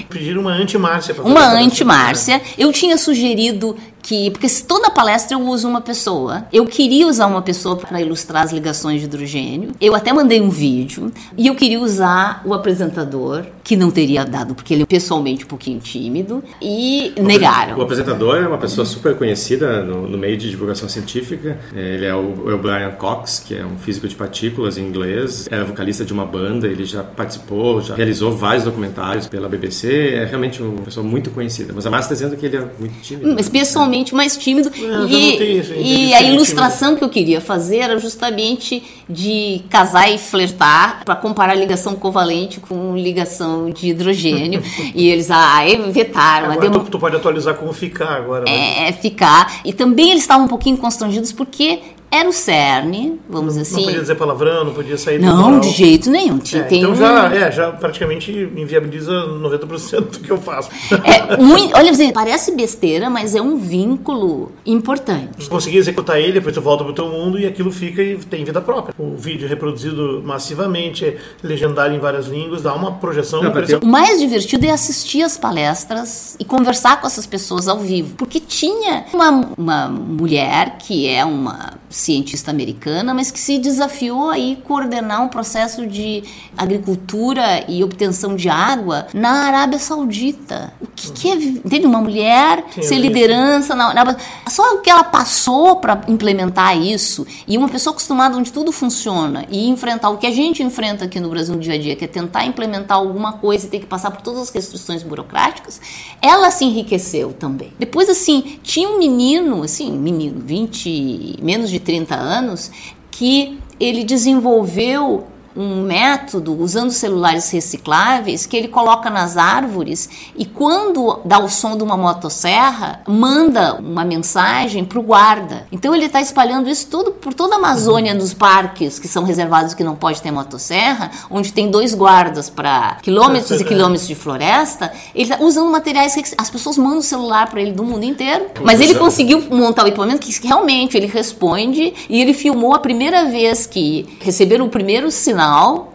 Pediram 0.09 0.41
uma 0.41 0.51
anti-Márcia. 0.51 1.13
pra 1.13 1.23
fazer 1.23 1.35
Uma 1.35 1.53
anti-Márcia. 1.53 2.41
Eu 2.57 2.71
tinha 2.71 2.97
sugerido 2.97 3.75
que, 4.01 4.31
porque 4.31 4.47
se 4.47 4.63
toda 4.63 4.89
palestra 4.89 5.35
eu 5.35 5.41
uso 5.41 5.67
uma 5.67 5.81
pessoa, 5.81 6.45
eu 6.53 6.65
queria 6.65 7.05
usar 7.07 7.25
uma 7.27 7.41
pessoa 7.41 7.75
para 7.75 7.99
ilustrar 8.01 8.43
as 8.43 8.53
ligações 8.53 9.01
de 9.01 9.05
hidrogênio. 9.05 9.71
Eu 9.81 9.93
até 9.93 10.13
mandei 10.13 10.39
um 10.39 10.49
vídeo 10.49 11.11
e 11.37 11.47
eu 11.47 11.55
queria 11.55 11.79
usar 11.81 12.41
o 12.45 12.53
apresentador, 12.53 13.43
que 13.65 13.75
não 13.75 13.91
teria 13.91 14.23
dado, 14.23 14.55
porque 14.55 14.73
ele 14.73 14.83
é 14.83 14.85
pessoalmente 14.85 15.43
um 15.43 15.47
pouquinho 15.47 15.79
tímido, 15.81 16.41
e 16.61 17.11
O 17.17 17.23
negaram. 17.23 17.81
apresentador 17.81 18.37
é 18.37 18.47
uma 18.47 18.57
pessoa 18.57 18.85
super 18.85 19.13
conhecida 19.17 19.83
no, 19.83 20.07
no 20.07 20.17
meio 20.17 20.37
de 20.37 20.49
divulgação 20.49 20.87
científica. 20.87 21.59
Ele 21.75 22.05
é 22.05 22.15
o, 22.15 22.49
é 22.49 22.53
o 22.53 22.57
Brian 22.57 22.91
Cox, 22.91 23.43
que 23.45 23.55
é 23.57 23.65
um 23.65 23.77
físico 23.77 24.07
de 24.07 24.15
partículas 24.15 24.77
em 24.77 24.83
inglês. 24.85 25.49
Era 25.51 25.65
vocalista 25.65 26.05
de 26.05 26.13
uma 26.13 26.25
banda, 26.25 26.65
ele 26.65 26.85
já 26.85 27.03
participou, 27.03 27.81
já 27.81 27.93
realizou 27.95 28.31
vários 28.31 28.63
documentários 28.63 29.27
pela 29.27 29.49
BBC. 29.49 29.96
É 29.97 30.25
realmente 30.25 30.61
uma 30.61 30.81
pessoa 30.81 31.05
muito 31.05 31.29
conhecida. 31.31 31.73
Mas 31.75 31.85
a 31.85 31.89
Márcia 31.89 32.13
está 32.13 32.25
dizendo 32.25 32.39
que 32.39 32.45
ele 32.45 32.57
é 32.57 32.67
muito 32.79 32.99
tímido. 33.01 33.33
Mas 33.33 33.49
pessoalmente 33.49 34.13
mais 34.13 34.37
tímido. 34.37 34.71
já 34.73 35.05
e 35.07 36.07
e 36.09 36.13
a 36.13 36.21
é 36.21 36.31
ilustração 36.31 36.95
que 36.95 37.03
eu 37.03 37.09
queria 37.09 37.41
fazer 37.41 37.77
era 37.77 37.99
justamente 37.99 38.83
de 39.09 39.61
casar 39.69 40.11
e 40.11 40.17
flertar 40.17 41.03
para 41.05 41.15
comparar 41.15 41.55
ligação 41.55 41.95
covalente 41.95 42.59
com 42.59 42.95
ligação 42.95 43.69
de 43.69 43.89
hidrogênio. 43.89 44.61
e 44.93 45.09
eles 45.09 45.31
ah, 45.31 45.61
vetaram. 45.91 46.51
Agora 46.51 46.61
demo- 46.61 46.83
tu, 46.85 46.91
tu 46.91 46.99
pode 46.99 47.15
atualizar 47.15 47.55
como 47.55 47.73
ficar 47.73 48.15
agora. 48.15 48.45
né? 48.45 48.89
é, 48.89 48.91
ficar. 48.91 49.61
E 49.63 49.73
também 49.73 50.11
eles 50.11 50.23
estavam 50.23 50.45
um 50.45 50.49
pouquinho 50.49 50.77
constrangidos 50.77 51.31
porque 51.31 51.79
era 52.09 52.27
o 52.29 52.31
CERN, 52.33 53.17
vamos 53.29 53.55
dizer 53.55 53.69
Não 53.71 53.77
assim. 53.79 53.85
podia 53.85 53.99
dizer 54.01 54.15
palavrão, 54.15 54.63
não 54.65 54.73
podia 54.73 54.97
sair 54.97 55.19
Não, 55.19 55.59
de 55.59 55.69
jeito 55.71 56.09
nenhum. 56.09 56.37
Tinha- 56.39 56.61
É, 56.61 56.65
tem 56.65 56.79
então 56.79 56.91
um- 56.91 56.95
já, 56.95 57.33
é, 57.35 57.51
já 57.51 57.71
praticamente 57.71 58.31
inviabiliza 58.31 59.11
90% 59.27 60.11
do 60.13 60.19
que 60.19 60.29
eu 60.31 60.37
faço. 60.37 60.69
é 61.03 61.35
um- 61.41 61.69
olha, 61.75 61.93
você, 61.93 62.11
parece 62.13 62.55
besteira, 62.55 63.09
mas 63.09 63.35
é 63.35 63.41
um 63.41 63.57
vínculo 63.57 64.51
importante. 64.65 65.49
Conseguir 65.49 65.77
executar 65.77 66.19
ele, 66.19 66.33
depois 66.33 66.53
tu 66.55 66.61
volta 66.61 66.83
pro 66.83 66.93
teu 66.93 67.07
mundo 67.09 67.37
e 67.39 67.45
aquilo 67.45 67.71
fica 67.71 68.01
e 68.01 68.17
tem 68.17 68.43
vida 68.45 68.61
própria. 68.61 68.93
O 68.97 69.15
vídeo 69.15 69.45
é 69.45 69.49
reproduzido 69.49 70.21
massivamente, 70.25 71.05
é 71.05 71.17
legendado 71.43 71.93
em 71.93 71.99
várias 71.99 72.27
línguas, 72.27 72.61
dá 72.61 72.73
uma 72.73 72.93
projeção. 72.93 73.43
Não, 73.43 73.51
ter- 73.51 73.83
O 73.83 73.85
mais 73.85 74.19
divertido 74.19 74.65
é 74.65 74.69
assistir 74.71 75.23
as 75.23 75.37
palestras 75.37 76.35
e 76.39 76.45
conversar 76.45 77.01
com 77.01 77.07
essas 77.07 77.25
pessoas 77.25 77.67
ao 77.67 77.79
vivo. 77.79 78.15
Porque 78.15 78.39
tinha 78.39 79.05
uma, 79.13 79.49
uma 79.57 79.87
mulher 79.89 80.77
que 80.79 81.07
é 81.07 81.23
uma 81.25 81.73
cientista 81.97 82.51
americana, 82.51 83.13
mas 83.13 83.31
que 83.31 83.39
se 83.39 83.57
desafiou 83.57 84.29
aí 84.29 84.57
coordenar 84.63 85.23
um 85.23 85.27
processo 85.27 85.87
de 85.87 86.23
agricultura 86.55 87.65
e 87.67 87.83
obtenção 87.83 88.35
de 88.35 88.49
água 88.49 89.07
na 89.13 89.47
Arábia 89.47 89.79
Saudita. 89.79 90.73
O 90.81 90.87
que, 90.95 91.11
que 91.11 91.29
é? 91.29 91.87
Uma 91.87 92.01
mulher 92.01 92.65
Sim, 92.71 92.81
ser 92.81 92.97
liderança 92.97 93.73
na 93.73 93.87
Arábia 93.87 94.17
Só 94.49 94.75
o 94.75 94.79
que 94.79 94.89
ela 94.89 95.03
passou 95.03 95.77
para 95.77 96.01
implementar 96.07 96.77
isso 96.77 97.25
e 97.47 97.57
uma 97.57 97.69
pessoa 97.69 97.91
acostumada 97.91 98.35
onde 98.37 98.51
tudo 98.51 98.71
funciona 98.71 99.45
e 99.49 99.69
enfrentar 99.69 100.09
o 100.09 100.17
que 100.17 100.27
a 100.27 100.31
gente 100.31 100.61
enfrenta 100.61 101.05
aqui 101.05 101.19
no 101.19 101.29
Brasil 101.29 101.55
no 101.55 101.61
dia 101.61 101.75
a 101.75 101.77
dia, 101.77 101.95
que 101.95 102.03
é 102.03 102.07
tentar 102.07 102.45
implementar 102.45 102.97
alguma 102.97 103.33
coisa 103.33 103.65
e 103.65 103.69
ter 103.69 103.79
que 103.79 103.85
passar 103.85 104.11
por 104.11 104.21
todas 104.21 104.41
as 104.41 104.49
restrições 104.49 105.03
burocráticas, 105.03 105.79
ela 106.21 106.51
se 106.51 106.65
enriqueceu 106.65 107.33
também. 107.33 107.71
Depois, 107.79 108.09
assim, 108.09 108.59
tinha 108.61 108.89
um 108.89 108.97
menino, 108.97 109.63
assim, 109.63 109.91
menino, 109.91 110.41
20, 110.43 111.39
menos 111.41 111.69
de 111.69 111.79
30 111.87 112.13
anos, 112.15 112.69
que 113.09 113.57
ele 113.79 114.03
desenvolveu 114.03 115.25
um 115.57 115.81
método 115.81 116.55
usando 116.61 116.91
celulares 116.91 117.49
recicláveis 117.49 118.45
que 118.45 118.55
ele 118.55 118.67
coloca 118.67 119.09
nas 119.09 119.37
árvores 119.37 120.09
e 120.35 120.45
quando 120.45 121.19
dá 121.25 121.39
o 121.39 121.49
som 121.49 121.75
de 121.75 121.83
uma 121.83 121.97
motosserra, 121.97 123.01
manda 123.07 123.75
uma 123.75 124.05
mensagem 124.05 124.85
para 124.85 124.99
o 124.99 125.03
guarda. 125.03 125.65
Então 125.71 125.95
ele 125.95 126.05
está 126.05 126.21
espalhando 126.21 126.69
isso 126.69 126.87
tudo 126.87 127.11
por 127.11 127.33
toda 127.33 127.55
a 127.55 127.57
Amazônia 127.57 128.13
nos 128.13 128.33
parques 128.33 128.99
que 128.99 129.07
são 129.07 129.23
reservados 129.23 129.73
que 129.73 129.83
não 129.83 129.95
pode 129.95 130.21
ter 130.21 130.31
motosserra, 130.31 131.09
onde 131.29 131.51
tem 131.51 131.71
dois 131.71 131.95
guardas 131.95 132.49
para 132.49 132.97
quilômetros 133.01 133.59
e 133.59 133.63
quilômetros 133.63 134.07
de 134.07 134.15
floresta. 134.15 134.91
Ele 135.15 135.31
está 135.31 135.43
usando 135.43 135.71
materiais 135.71 136.13
que 136.13 136.23
as 136.37 136.49
pessoas 136.49 136.77
mandam 136.77 136.99
o 136.99 137.03
celular 137.03 137.49
para 137.49 137.61
ele 137.61 137.71
do 137.71 137.83
mundo 137.83 138.03
inteiro, 138.03 138.47
mas 138.63 138.79
ele 138.79 138.95
conseguiu 138.95 139.41
montar 139.49 139.85
o 139.85 139.87
equipamento 139.87 140.25
que 140.25 140.47
realmente 140.47 140.95
ele 140.95 141.07
responde 141.07 141.93
e 142.09 142.21
ele 142.21 142.33
filmou 142.33 142.75
a 142.75 142.79
primeira 142.79 143.25
vez 143.25 143.65
que 143.65 144.05
receberam 144.19 144.65
o 144.65 144.69
primeiro 144.69 145.09
sinal, 145.09 145.46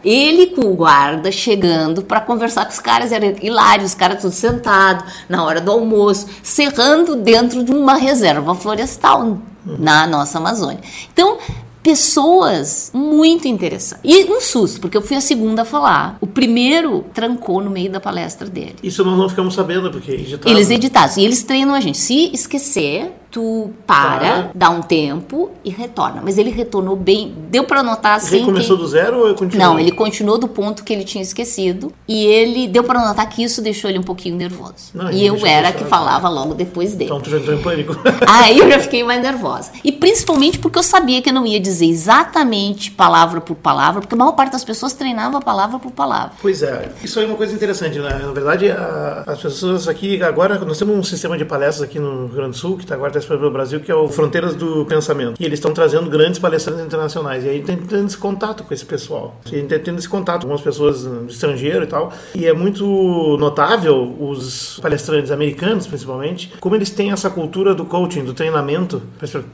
ele 0.04 0.48
com 0.48 0.62
o 0.62 0.74
guarda 0.74 1.30
chegando 1.30 2.02
para 2.02 2.20
conversar 2.20 2.64
com 2.64 2.72
os 2.72 2.78
caras, 2.78 3.12
era 3.12 3.36
hilário, 3.44 3.84
os 3.84 3.94
caras 3.94 4.22
todos 4.22 4.36
sentados 4.36 5.04
na 5.28 5.44
hora 5.44 5.60
do 5.60 5.70
almoço, 5.70 6.26
serrando 6.42 7.16
dentro 7.16 7.64
de 7.64 7.72
uma 7.72 7.94
reserva 7.94 8.54
florestal 8.54 9.38
na 9.64 10.06
nossa 10.06 10.38
Amazônia. 10.38 10.80
Então, 11.12 11.38
pessoas 11.82 12.90
muito 12.94 13.48
interessantes. 13.48 14.00
E 14.04 14.24
um 14.24 14.40
susto, 14.40 14.80
porque 14.80 14.96
eu 14.96 15.02
fui 15.02 15.16
a 15.16 15.20
segunda 15.20 15.62
a 15.62 15.64
falar. 15.64 16.16
O 16.20 16.26
primeiro 16.26 17.04
trancou 17.12 17.60
no 17.60 17.70
meio 17.70 17.90
da 17.90 18.00
palestra 18.00 18.48
dele. 18.48 18.76
Isso 18.82 19.04
nós 19.04 19.18
não 19.18 19.28
ficamos 19.28 19.54
sabendo, 19.54 19.90
porque 19.90 20.12
editaram. 20.12 20.54
Eles 20.54 20.70
editaram. 20.70 21.12
E 21.16 21.24
eles 21.24 21.42
treinam 21.42 21.74
a 21.74 21.80
gente. 21.80 21.98
Se 21.98 22.30
esquecer, 22.32 23.12
tu 23.32 23.70
para, 23.86 24.20
Tá. 24.44 24.50
dá 24.54 24.70
um 24.70 24.82
tempo 24.82 25.50
e 25.64 25.70
retorna. 25.70 26.20
Mas 26.22 26.36
ele 26.38 26.50
retornou 26.50 26.94
bem. 26.94 27.34
Deu 27.50 27.64
pra 27.64 27.82
notar 27.82 28.16
assim. 28.18 28.36
Ele 28.36 28.44
começou 28.44 28.76
que... 28.76 28.82
do 28.82 28.88
zero 28.88 29.26
ou 29.26 29.34
continuou? 29.34 29.68
Não, 29.68 29.80
ele 29.80 29.90
continuou 29.90 30.36
do 30.38 30.46
ponto 30.46 30.84
que 30.84 30.92
ele 30.92 31.02
tinha 31.02 31.22
esquecido. 31.22 31.90
E 32.06 32.26
ele 32.26 32.68
deu 32.68 32.84
pra 32.84 33.00
notar 33.04 33.26
que 33.28 33.42
isso 33.42 33.62
deixou 33.62 33.88
ele 33.88 33.98
um 33.98 34.02
pouquinho 34.02 34.36
nervoso. 34.36 34.90
Não, 34.94 35.10
e 35.10 35.16
ele 35.26 35.28
eu 35.30 35.46
era 35.46 35.72
que 35.72 35.82
falava 35.84 36.28
logo 36.28 36.52
depois 36.54 36.92
dele. 36.94 37.06
Então 37.06 37.20
tu 37.20 37.30
já 37.30 37.38
entrou 37.38 37.56
em 37.58 37.62
pânico. 37.62 37.96
Aí 38.28 38.58
eu 38.58 38.70
já 38.70 38.78
fiquei 38.78 39.02
mais 39.02 39.22
nervosa. 39.22 39.70
E 39.82 39.90
principalmente 39.90 40.58
porque 40.58 40.78
eu 40.78 40.82
sabia 40.82 41.22
que 41.22 41.30
eu 41.30 41.34
não 41.34 41.46
ia 41.46 41.58
dizer 41.58 41.86
exatamente 41.86 42.90
palavra 42.90 43.40
por 43.40 43.54
palavra, 43.56 44.00
porque 44.02 44.14
a 44.14 44.18
maior 44.18 44.32
parte 44.32 44.52
das 44.52 44.64
pessoas 44.64 44.92
treinava 44.92 45.40
palavra 45.40 45.78
por 45.78 45.90
palavra. 45.90 46.32
Pois 46.42 46.62
é, 46.62 46.90
isso 47.02 47.18
aí 47.18 47.24
é 47.24 47.28
uma 47.28 47.36
coisa 47.36 47.54
interessante, 47.54 47.98
né? 47.98 48.20
Na 48.22 48.32
verdade, 48.32 48.70
a- 48.70 49.24
as 49.26 49.40
pessoas 49.40 49.88
aqui, 49.88 50.22
agora, 50.22 50.58
nós 50.58 50.78
temos 50.78 50.94
um 50.96 51.02
sistema 51.02 51.38
de 51.38 51.44
palestras 51.46 51.88
aqui 51.88 51.98
no 51.98 52.26
Rio 52.26 52.34
Grande 52.36 52.50
do 52.50 52.56
Sul, 52.56 52.76
que 52.76 52.84
tá 52.86 52.94
agora 52.94 53.10
espalhado 53.22 53.42
pelo 53.42 53.52
Brasil, 53.52 53.80
que 53.80 53.90
é 53.90 53.94
o 53.94 54.08
Fronteiras 54.08 54.54
do 54.54 54.84
Pensamento. 54.86 55.40
E 55.40 55.44
eles 55.44 55.58
estão 55.58 55.72
trazendo 55.72 56.08
grandes 56.10 56.38
palestrantes 56.38 56.84
internacionais. 56.84 57.44
E 57.44 57.48
aí 57.48 57.62
tem 57.62 57.76
tendo 57.76 58.06
esse 58.06 58.16
contato 58.16 58.64
com 58.64 58.74
esse 58.74 58.84
pessoal. 58.84 59.40
A 59.44 59.48
gente 59.48 59.66
tem 59.66 59.78
tendo 59.78 59.98
esse 59.98 60.08
contato 60.08 60.42
com 60.42 60.52
algumas 60.52 60.60
pessoas 60.60 61.04
do 61.04 61.26
estrangeiro 61.26 61.84
e 61.84 61.86
tal. 61.86 62.12
E 62.34 62.46
é 62.46 62.52
muito 62.52 63.36
notável 63.38 64.14
os 64.20 64.78
palestrantes 64.80 65.30
americanos, 65.30 65.86
principalmente, 65.86 66.52
como 66.60 66.74
eles 66.74 66.90
têm 66.90 67.12
essa 67.12 67.30
cultura 67.30 67.74
do 67.74 67.84
coaching, 67.84 68.24
do 68.24 68.34
treinamento. 68.34 69.02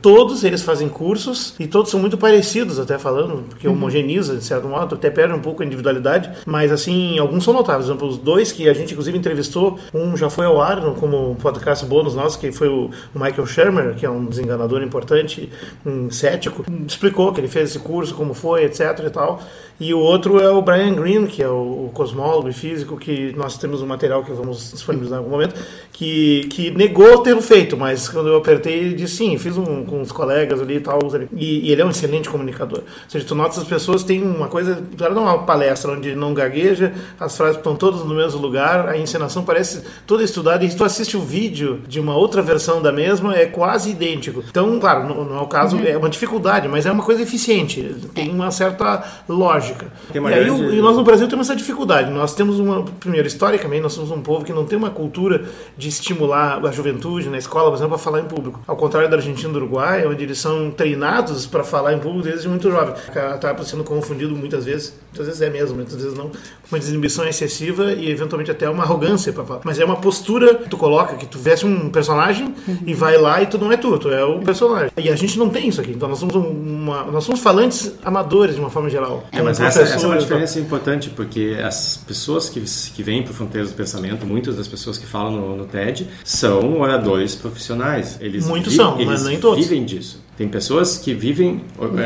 Todos 0.02 0.44
eles 0.44 0.62
fazem 0.62 0.88
cursos 0.88 1.54
e 1.58 1.66
todos 1.66 1.90
são 1.90 2.00
muito 2.00 2.16
parecidos, 2.16 2.78
até 2.78 2.98
falando, 2.98 3.44
porque 3.48 3.68
homogeniza, 3.68 4.36
de 4.36 4.44
certo 4.44 4.68
modo, 4.68 4.94
até 4.94 5.10
perde 5.10 5.34
um 5.34 5.40
pouco 5.40 5.62
a 5.62 5.66
individualidade, 5.66 6.30
mas 6.46 6.72
assim, 6.72 7.18
alguns 7.18 7.44
são 7.44 7.54
notáveis. 7.54 7.86
Por 7.86 7.92
exemplo, 7.92 8.08
os 8.08 8.18
dois 8.18 8.52
que 8.52 8.68
a 8.68 8.74
gente 8.74 8.92
inclusive 8.92 9.16
entrevistou, 9.16 9.78
um 9.92 10.16
já 10.16 10.30
foi 10.30 10.46
ao 10.46 10.60
ar 10.60 10.80
como 10.94 11.36
podcast 11.36 11.84
bônus 11.84 12.14
nosso, 12.14 12.38
que 12.38 12.50
foi 12.52 12.68
o 12.68 12.90
Michael 13.14 13.46
Shermer, 13.58 13.96
que 13.96 14.06
é 14.06 14.10
um 14.10 14.24
desenganador 14.24 14.82
importante, 14.82 15.50
um 15.84 16.10
cético, 16.10 16.64
explicou 16.86 17.32
que 17.32 17.40
ele 17.40 17.48
fez 17.48 17.70
esse 17.70 17.78
curso, 17.80 18.14
como 18.14 18.32
foi, 18.32 18.64
etc 18.64 19.00
e 19.04 19.10
tal. 19.10 19.40
E 19.80 19.94
o 19.94 19.98
outro 19.98 20.40
é 20.40 20.50
o 20.50 20.60
Brian 20.60 20.94
Greene, 20.94 21.28
que 21.28 21.40
é 21.42 21.48
o 21.48 21.90
cosmólogo 21.94 22.48
e 22.48 22.52
físico, 22.52 22.96
que 22.96 23.32
nós 23.36 23.56
temos 23.58 23.80
um 23.80 23.86
material 23.86 24.24
que 24.24 24.32
vamos 24.32 24.72
disponibilizar 24.72 25.18
em 25.18 25.22
algum 25.22 25.30
momento, 25.30 25.54
que, 25.92 26.48
que 26.50 26.70
negou 26.72 27.22
ter 27.22 27.40
feito, 27.40 27.76
mas 27.76 28.08
quando 28.08 28.28
eu 28.28 28.36
apertei, 28.36 28.74
ele 28.74 28.94
disse 28.94 29.16
sim, 29.16 29.38
fiz 29.38 29.56
um 29.56 29.84
com 29.84 30.00
os 30.00 30.10
colegas 30.10 30.60
ali 30.60 30.76
e 30.76 30.80
tal. 30.80 30.98
E, 31.32 31.68
e 31.68 31.72
ele 31.72 31.82
é 31.82 31.84
um 31.84 31.90
excelente 31.90 32.28
comunicador. 32.28 32.80
Ou 32.80 33.10
seja, 33.10 33.24
tu 33.24 33.36
nota 33.36 33.60
as 33.60 33.66
pessoas 33.66 34.02
têm 34.02 34.22
uma 34.22 34.48
coisa, 34.48 34.82
tu 34.96 35.04
era 35.04 35.14
uma 35.14 35.44
palestra 35.44 35.92
onde 35.92 36.14
não 36.14 36.34
gagueja, 36.34 36.92
as 37.18 37.36
frases 37.36 37.56
estão 37.56 37.76
todas 37.76 38.04
no 38.04 38.14
mesmo 38.14 38.40
lugar, 38.40 38.88
a 38.88 38.98
encenação 38.98 39.44
parece 39.44 39.82
toda 40.06 40.24
estudada, 40.24 40.64
e 40.64 40.74
tu 40.74 40.84
assiste 40.84 41.16
o 41.16 41.20
vídeo 41.20 41.80
de 41.86 42.00
uma 42.00 42.16
outra 42.16 42.42
versão 42.42 42.82
da 42.82 42.90
mesma, 42.90 43.36
é 43.36 43.46
quase 43.48 43.90
idêntico. 43.90 44.42
Então, 44.48 44.78
claro, 44.78 45.08
não, 45.08 45.24
não 45.24 45.38
é 45.38 45.40
o 45.40 45.46
caso, 45.46 45.78
é 45.84 45.96
uma 45.96 46.08
dificuldade, 46.08 46.68
mas 46.68 46.86
é 46.86 46.92
uma 46.92 47.02
coisa 47.02 47.22
eficiente, 47.22 47.94
tem 48.14 48.30
uma 48.30 48.50
certa 48.50 49.02
lógica. 49.28 49.86
Tem 50.12 50.20
uma 50.20 50.30
e 50.30 50.34
aí, 50.34 50.50
o- 50.50 50.72
e 50.74 50.80
nós 50.80 50.96
no 50.96 51.02
Brasil 51.04 51.28
temos 51.28 51.48
essa 51.48 51.56
dificuldade. 51.56 52.10
Nós 52.10 52.34
temos 52.34 52.58
uma, 52.58 52.82
primeiro, 53.00 53.26
historicamente, 53.26 53.82
nós 53.82 53.92
somos 53.92 54.10
um 54.10 54.20
povo 54.20 54.44
que 54.44 54.52
não 54.52 54.64
tem 54.64 54.78
uma 54.78 54.90
cultura 54.90 55.44
de 55.76 55.88
estimular 55.88 56.64
a 56.64 56.70
juventude 56.70 57.28
na 57.28 57.38
escola, 57.38 57.70
por 57.70 57.76
exemplo, 57.76 57.90
para 57.90 57.98
falar 57.98 58.20
em 58.20 58.24
público. 58.24 58.60
Ao 58.66 58.76
contrário 58.76 59.08
da 59.10 59.16
Argentina 59.16 59.48
e 59.48 59.52
do 59.52 59.58
Uruguai, 59.58 60.06
onde 60.06 60.22
eles 60.24 60.38
são 60.38 60.70
treinados 60.70 61.46
para 61.46 61.64
falar 61.64 61.92
em 61.94 61.98
público 61.98 62.24
desde 62.28 62.48
muito 62.48 62.70
jovem. 62.70 62.94
Acaba 63.34 63.62
sendo 63.64 63.84
confundido 63.84 64.34
muitas 64.34 64.64
vezes, 64.64 64.94
muitas 65.10 65.26
vezes 65.26 65.42
é 65.42 65.50
mesmo, 65.50 65.76
muitas 65.76 65.94
vezes 65.96 66.16
não, 66.16 66.30
uma 66.70 66.78
desinibição 66.78 67.26
excessiva 67.26 67.92
e 67.92 68.10
eventualmente 68.10 68.50
até 68.50 68.68
uma 68.68 68.82
arrogância 68.84 69.32
para 69.32 69.44
falar. 69.44 69.60
Mas 69.64 69.78
é 69.78 69.84
uma 69.84 69.96
postura 69.96 70.54
que 70.54 70.68
tu 70.68 70.76
coloca, 70.76 71.16
que 71.16 71.26
tu 71.26 71.38
veste 71.38 71.66
um 71.66 71.88
personagem 71.90 72.54
e 72.86 72.94
vai 72.94 73.16
lá 73.18 73.42
e 73.42 73.46
tu 73.46 73.58
não 73.58 73.72
é 73.72 73.76
tu, 73.76 73.96
tu 73.98 74.10
é 74.10 74.24
o 74.24 74.40
personagem. 74.40 74.90
E 74.96 75.08
a 75.08 75.16
gente 75.16 75.38
não 75.38 75.48
tem 75.48 75.68
isso 75.68 75.80
aqui. 75.80 75.92
Então 75.92 76.08
nós 76.08 76.18
somos 76.18 76.34
um- 76.34 76.40
uma, 76.50 77.04
nós 77.04 77.24
somos 77.24 77.40
falantes 77.40 77.92
amadores 78.04 78.54
de 78.54 78.60
uma 78.60 78.70
forma 78.70 78.88
geral. 78.90 79.24
É, 79.32 79.40
mas 79.42 79.58
essa, 79.60 79.82
essa 79.82 80.04
é 80.04 80.06
uma 80.08 80.18
diferença 80.18 80.58
importante, 80.60 81.10
porque 81.10 81.56
as 81.64 81.96
pessoas 82.06 82.48
que, 82.48 82.60
que 82.94 83.02
vêm 83.02 83.22
para 83.22 83.32
Fronteiras 83.32 83.70
do 83.70 83.76
Pensamento, 83.76 84.26
muitas 84.26 84.56
das 84.56 84.68
pessoas 84.68 84.98
que 84.98 85.06
falam 85.06 85.32
no, 85.32 85.56
no 85.56 85.64
TED, 85.64 86.06
são 86.24 86.80
oradores 86.80 87.34
profissionais. 87.34 88.18
Eles 88.20 88.46
Muitos 88.46 88.74
são, 88.74 88.92
mas 88.96 89.00
eles 89.06 89.22
nem 89.24 89.40
todos. 89.40 89.58
vivem 89.64 89.84
disso. 89.84 90.20
Tem 90.38 90.48
pessoas 90.48 90.96
que 90.96 91.12
vivem, 91.12 91.62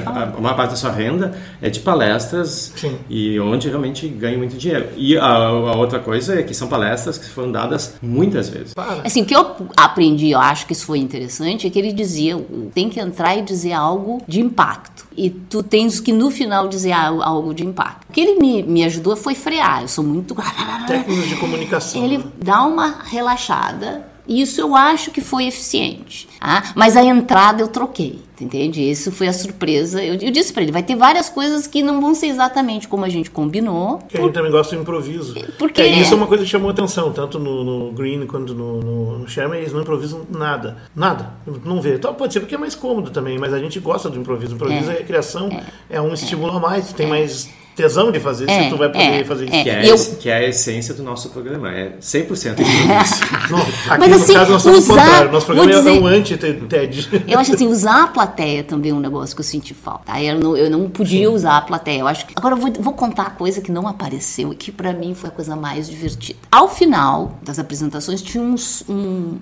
a 0.07 0.41
maior 0.41 0.57
parte 0.57 0.71
da 0.71 0.77
sua 0.77 0.91
renda 0.91 1.37
é 1.61 1.69
de 1.69 1.81
palestras 1.81 2.73
Sim. 2.75 2.97
e 3.11 3.39
onde 3.39 3.69
realmente 3.69 4.09
ganham 4.09 4.39
muito 4.39 4.57
dinheiro. 4.57 4.89
E 4.97 5.19
a, 5.19 5.23
a 5.27 5.77
outra 5.77 5.99
coisa 5.99 6.41
é 6.41 6.43
que 6.43 6.55
são 6.55 6.67
palestras 6.67 7.19
que 7.19 7.29
foram 7.29 7.53
dadas 7.53 7.95
muitas 8.01 8.49
vezes. 8.49 8.73
Assim, 9.05 9.21
o 9.21 9.27
que 9.27 9.37
eu 9.37 9.55
aprendi, 9.77 10.31
eu 10.31 10.39
acho 10.41 10.67
que 10.67 10.73
isso 10.73 10.87
foi 10.87 10.99
interessante, 10.99 11.67
é 11.67 11.71
que 11.71 11.79
ele 11.79 11.93
dizia, 11.93 12.43
tem 12.75 12.89
que 12.89 12.99
entrar 12.99 13.37
e 13.37 13.43
dizer 13.43 13.75
algo 13.75 14.23
de 14.27 14.41
impacto. 14.41 15.07
E 15.15 15.29
tu 15.29 15.63
tens 15.63 16.01
que, 16.01 16.11
no 16.11 16.31
final, 16.31 16.69
dizer 16.69 16.93
al- 16.93 17.23
algo 17.23 17.53
de 17.53 17.67
impacto. 17.67 18.07
O 18.09 18.13
que 18.15 18.21
ele 18.23 18.41
me, 18.41 18.63
me 18.63 18.83
ajudou 18.85 19.15
foi 19.15 19.35
frear. 19.35 19.83
Eu 19.83 19.89
sou 19.89 20.03
muito... 20.03 20.35
Técnicos 20.89 21.29
de 21.29 21.37
comunicação. 21.37 22.03
Ele 22.03 22.17
né? 22.17 22.25
dá 22.43 22.63
uma 22.63 22.95
relaxada. 23.05 24.11
Isso 24.27 24.61
eu 24.61 24.75
acho 24.77 25.11
que 25.11 25.21
foi 25.21 25.47
eficiente. 25.47 26.29
Ah, 26.41 26.73
mas 26.75 26.97
a 26.97 27.05
entrada 27.05 27.63
eu 27.63 27.69
troquei, 27.69 28.21
entende? 28.41 28.81
Isso 28.89 29.11
foi 29.13 29.29
a 29.29 29.33
surpresa. 29.33 30.03
Eu, 30.03 30.15
eu 30.15 30.31
disse 30.31 30.53
pra 30.53 30.63
ele, 30.63 30.73
vai 30.73 30.83
ter 30.83 30.97
várias 30.97 31.29
coisas 31.29 31.67
que 31.67 31.83
não 31.83 32.01
vão 32.01 32.15
ser 32.15 32.27
exatamente 32.27 32.87
como 32.89 33.05
a 33.05 33.09
gente 33.09 33.31
combinou. 33.31 33.99
Que 34.09 34.19
a 34.19 34.21
gente 34.23 34.33
também 34.33 34.51
gosta 34.51 34.75
do 34.77 34.83
improviso. 34.83 35.35
Porque- 35.59 35.83
É, 35.83 35.87
isso 36.01 36.15
é 36.15 36.17
uma 36.17 36.27
coisa 36.27 36.45
que 36.45 36.51
chamou 36.51 36.71
atenção, 36.71 37.13
tanto 37.13 37.39
no, 37.39 37.65
no 37.65 37.93
Green 37.93 38.27
quanto 38.27 38.55
no, 38.55 38.81
no, 38.81 39.19
no 39.19 39.29
Sherman, 39.29 39.61
eles 39.61 39.73
não 39.73 39.83
improvisam 39.83 40.23
nada. 40.31 40.79
Nada. 40.95 41.33
Não 41.65 41.81
vê. 41.81 41.95
Então, 41.97 42.15
pode 42.15 42.33
ser 42.33 42.41
porque 42.41 42.55
é 42.55 42.59
mais 42.59 42.75
cômodo 42.75 43.11
também, 43.11 43.39
mas 43.39 43.53
a 43.53 43.59
gente 43.59 43.79
gosta 43.81 44.09
do 44.09 44.19
improviso. 44.19 44.53
O 44.53 44.57
improviso 44.57 44.91
é, 44.91 44.97
criação, 44.97 45.49
é, 45.91 46.01
um 46.01 46.13
estímulo 46.15 46.57
a 46.57 46.61
mais, 46.61 46.93
tem 46.93 47.07
mais 47.07 47.49
tesão 47.75 48.11
de 48.13 48.21
fazer 48.21 48.49
É, 48.51 48.65
se 48.65 48.71
tu 48.71 48.77
vai 48.77 48.89
poder 48.91 49.21
é, 49.21 49.25
fazer 49.25 49.45
isso. 49.47 49.55
é. 49.55 49.63
Que 49.63 49.71
é, 49.71 49.91
eu- 49.91 50.17
que 50.21 50.29
é 50.31 50.35
a 50.37 50.49
essência 50.49 50.95
do 50.95 51.03
nosso 51.03 51.31
programa. 51.31 51.71
É 51.73 51.93
100% 52.01 52.53
improviso. 52.61 53.51
Não, 53.51 53.59
aqui 53.61 53.99
Mas, 53.99 54.09
no 54.11 54.15
assim, 54.17 54.33
caso 54.35 54.53
nós 54.53 54.63
somos 54.63 54.89
o 54.89 54.93
usar- 54.93 55.03
contrário. 55.05 55.33
Nosso 55.33 55.47
programa 55.47 55.73
vou 55.73 55.81
é 55.81 55.83
dizer- 55.85 56.03
um 56.03 56.07
anti-TED. 56.07 57.09
Eu 57.29 57.39
acho 57.39 57.55
assim, 57.55 57.67
usar 57.67 58.05
a 58.05 58.07
plateia 58.09 58.63
também 58.63 58.91
é 58.91 58.95
um 58.95 59.01
negócio 59.01 59.35
que 59.35 59.41
eu 59.41 59.45
senti 59.45 59.75
falta. 59.75 60.05
Aí 60.13 60.27
eu 60.29 60.39
não, 60.39 60.57
eu 60.57 60.71
não 60.71 60.89
podia 60.91 61.31
usar 61.31 61.57
a 61.59 61.61
plateia. 61.63 62.01
Eu 62.01 62.09
acho 62.09 62.27
que. 62.27 62.33
Agora 62.37 62.55
eu 62.55 62.59
vou, 62.59 62.73
vou 62.81 62.93
contar 62.93 63.23
a 63.25 63.31
coisa 63.31 63.61
que 63.61 63.71
não 63.73 63.87
apareceu 63.89 64.53
e 64.53 64.57
que 64.57 64.71
pra 64.73 64.93
mim 64.93 65.15
foi 65.15 65.29
a 65.29 65.33
coisa 65.33 65.57
mais 65.57 65.89
divertida. 65.89 66.39
Ao 66.51 66.69
final 66.69 67.39
das 67.43 67.59
apresentações, 67.59 68.21
tinha 68.23 68.43
uns- 68.43 68.85
um, 68.89 68.95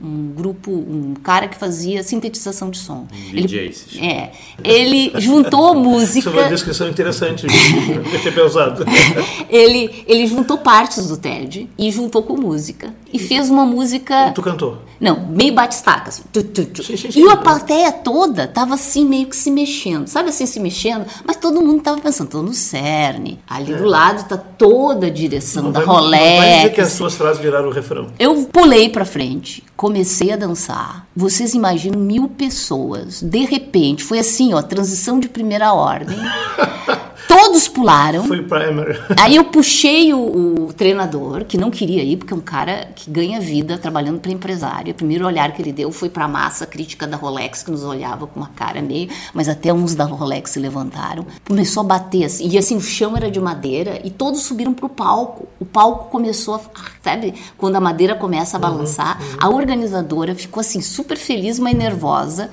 um 0.02 0.32
grupo, 0.36 0.70
um 0.70 1.14
cara 1.22 1.48
que 1.48 1.56
fazia 1.56 2.02
sintetização 2.02 2.70
de 2.70 2.78
som. 2.78 3.06
DJ, 3.32 3.72
se 3.72 3.90
chama. 3.98 4.06
é. 4.06 4.32
Ele 4.62 5.12
juntou 5.18 5.60
Isso 5.60 5.76
é 5.76 5.80
uma 5.80 5.90
música. 5.90 6.48
descrição 6.48 6.88
interessante. 6.88 7.46
Tinha 8.20 8.32
pensado. 8.32 8.84
Ele, 9.48 10.04
ele 10.06 10.26
juntou 10.28 10.58
partes 10.58 11.08
do 11.08 11.16
TED 11.16 11.68
e 11.76 11.90
juntou 11.90 12.22
com 12.22 12.36
música. 12.36 12.94
E 13.12 13.18
fez 13.18 13.50
uma 13.50 13.66
música. 13.66 14.30
Tu 14.32 14.40
cantou. 14.42 14.78
Não, 15.00 15.26
meio 15.28 15.52
batistaca. 15.52 16.10
Assim. 16.10 16.22
Tu, 16.32 16.44
tu, 16.44 16.64
tu. 16.66 16.84
Sim, 16.84 16.96
sim, 16.96 17.10
sim. 17.10 17.24
E 17.24 17.28
a 17.28 17.36
plateia 17.36 17.90
toda 17.90 18.46
tava 18.46 18.74
assim, 18.74 19.04
meio 19.04 19.26
que 19.26 19.34
se 19.34 19.50
mexendo. 19.50 20.06
Sabe 20.06 20.28
assim, 20.28 20.46
se 20.46 20.60
mexendo? 20.60 21.04
Mas 21.24 21.36
todo 21.36 21.60
mundo 21.60 21.82
tava 21.82 22.00
pensando, 22.00 22.30
tô 22.30 22.42
no 22.42 22.52
CERN. 22.52 23.38
Ali 23.48 23.74
do 23.74 23.84
lado 23.84 24.28
tá 24.28 24.36
toda 24.36 25.08
a 25.08 25.10
direção 25.10 25.64
Não 25.64 25.72
da 25.72 25.80
vai, 25.80 25.86
não 25.96 26.10
vai 26.10 26.56
dizer 26.56 26.72
que 26.72 26.80
as 26.80 26.86
Rolex. 26.88 26.92
suas 26.92 27.14
frases 27.16 27.42
viraram 27.42 27.68
o 27.68 27.72
refrão. 27.72 28.06
Eu 28.18 28.44
pulei 28.52 28.88
pra 28.88 29.04
frente, 29.04 29.64
comecei 29.76 30.32
a 30.32 30.36
dançar. 30.36 31.06
Vocês 31.16 31.54
imaginam 31.54 31.98
mil 31.98 32.28
pessoas. 32.28 33.20
De 33.20 33.44
repente, 33.44 34.04
foi 34.04 34.20
assim, 34.20 34.54
ó, 34.54 34.62
transição 34.62 35.18
de 35.18 35.28
primeira 35.28 35.72
ordem. 35.72 36.16
Todos 37.28 37.68
pularam. 37.68 38.24
Foi 38.24 38.40
o 38.40 38.44
primer. 38.44 39.00
Aí 39.18 39.36
eu 39.36 39.44
puxei 39.44 40.12
o, 40.12 40.66
o 40.66 40.72
treinador, 40.72 41.44
que 41.44 41.56
não 41.56 41.70
queria 41.70 42.02
ir, 42.02 42.16
porque 42.16 42.32
é 42.32 42.36
um 42.36 42.40
cara 42.40 42.88
que 42.94 43.10
ganha 43.10 43.40
vida 43.40 43.78
trabalhando 43.78 44.20
para 44.20 44.32
empresário. 44.32 44.92
O 44.92 44.94
primeiro 44.94 45.26
olhar 45.26 45.52
que 45.52 45.62
ele 45.62 45.72
deu 45.72 45.92
foi 45.92 46.08
para 46.08 46.24
a 46.24 46.28
massa 46.28 46.66
crítica 46.66 47.06
da 47.06 47.16
Rolex, 47.16 47.62
que 47.62 47.70
nos 47.70 47.84
olhava 47.84 48.26
com 48.26 48.40
uma 48.40 48.48
cara 48.48 48.82
meio. 48.82 49.08
Mas 49.32 49.48
até 49.48 49.72
uns 49.72 49.94
da 49.94 50.04
Rolex 50.04 50.50
se 50.50 50.58
levantaram. 50.58 51.26
Começou 51.46 51.82
a 51.82 51.84
bater 51.84 52.24
assim. 52.24 52.48
E 52.48 52.58
assim, 52.58 52.76
o 52.76 52.80
chão 52.80 53.16
era 53.16 53.30
de 53.30 53.40
madeira 53.40 54.00
e 54.04 54.10
todos 54.10 54.42
subiram 54.42 54.72
pro 54.72 54.88
palco. 54.88 55.48
o 55.58 55.64
palco 55.64 56.10
começou 56.10 56.54
a, 56.54 56.60
sabe, 57.02 57.34
quando 57.56 57.76
a 57.76 57.80
madeira 57.80 58.14
começa 58.14 58.56
a 58.56 58.60
balançar, 58.60 59.20
uhum, 59.20 59.28
uhum. 59.28 59.36
a 59.40 59.48
organizadora 59.48 60.34
ficou 60.34 60.60
assim 60.60 60.80
super 60.80 61.16
feliz, 61.16 61.58
mas 61.58 61.74
nervosa, 61.74 62.50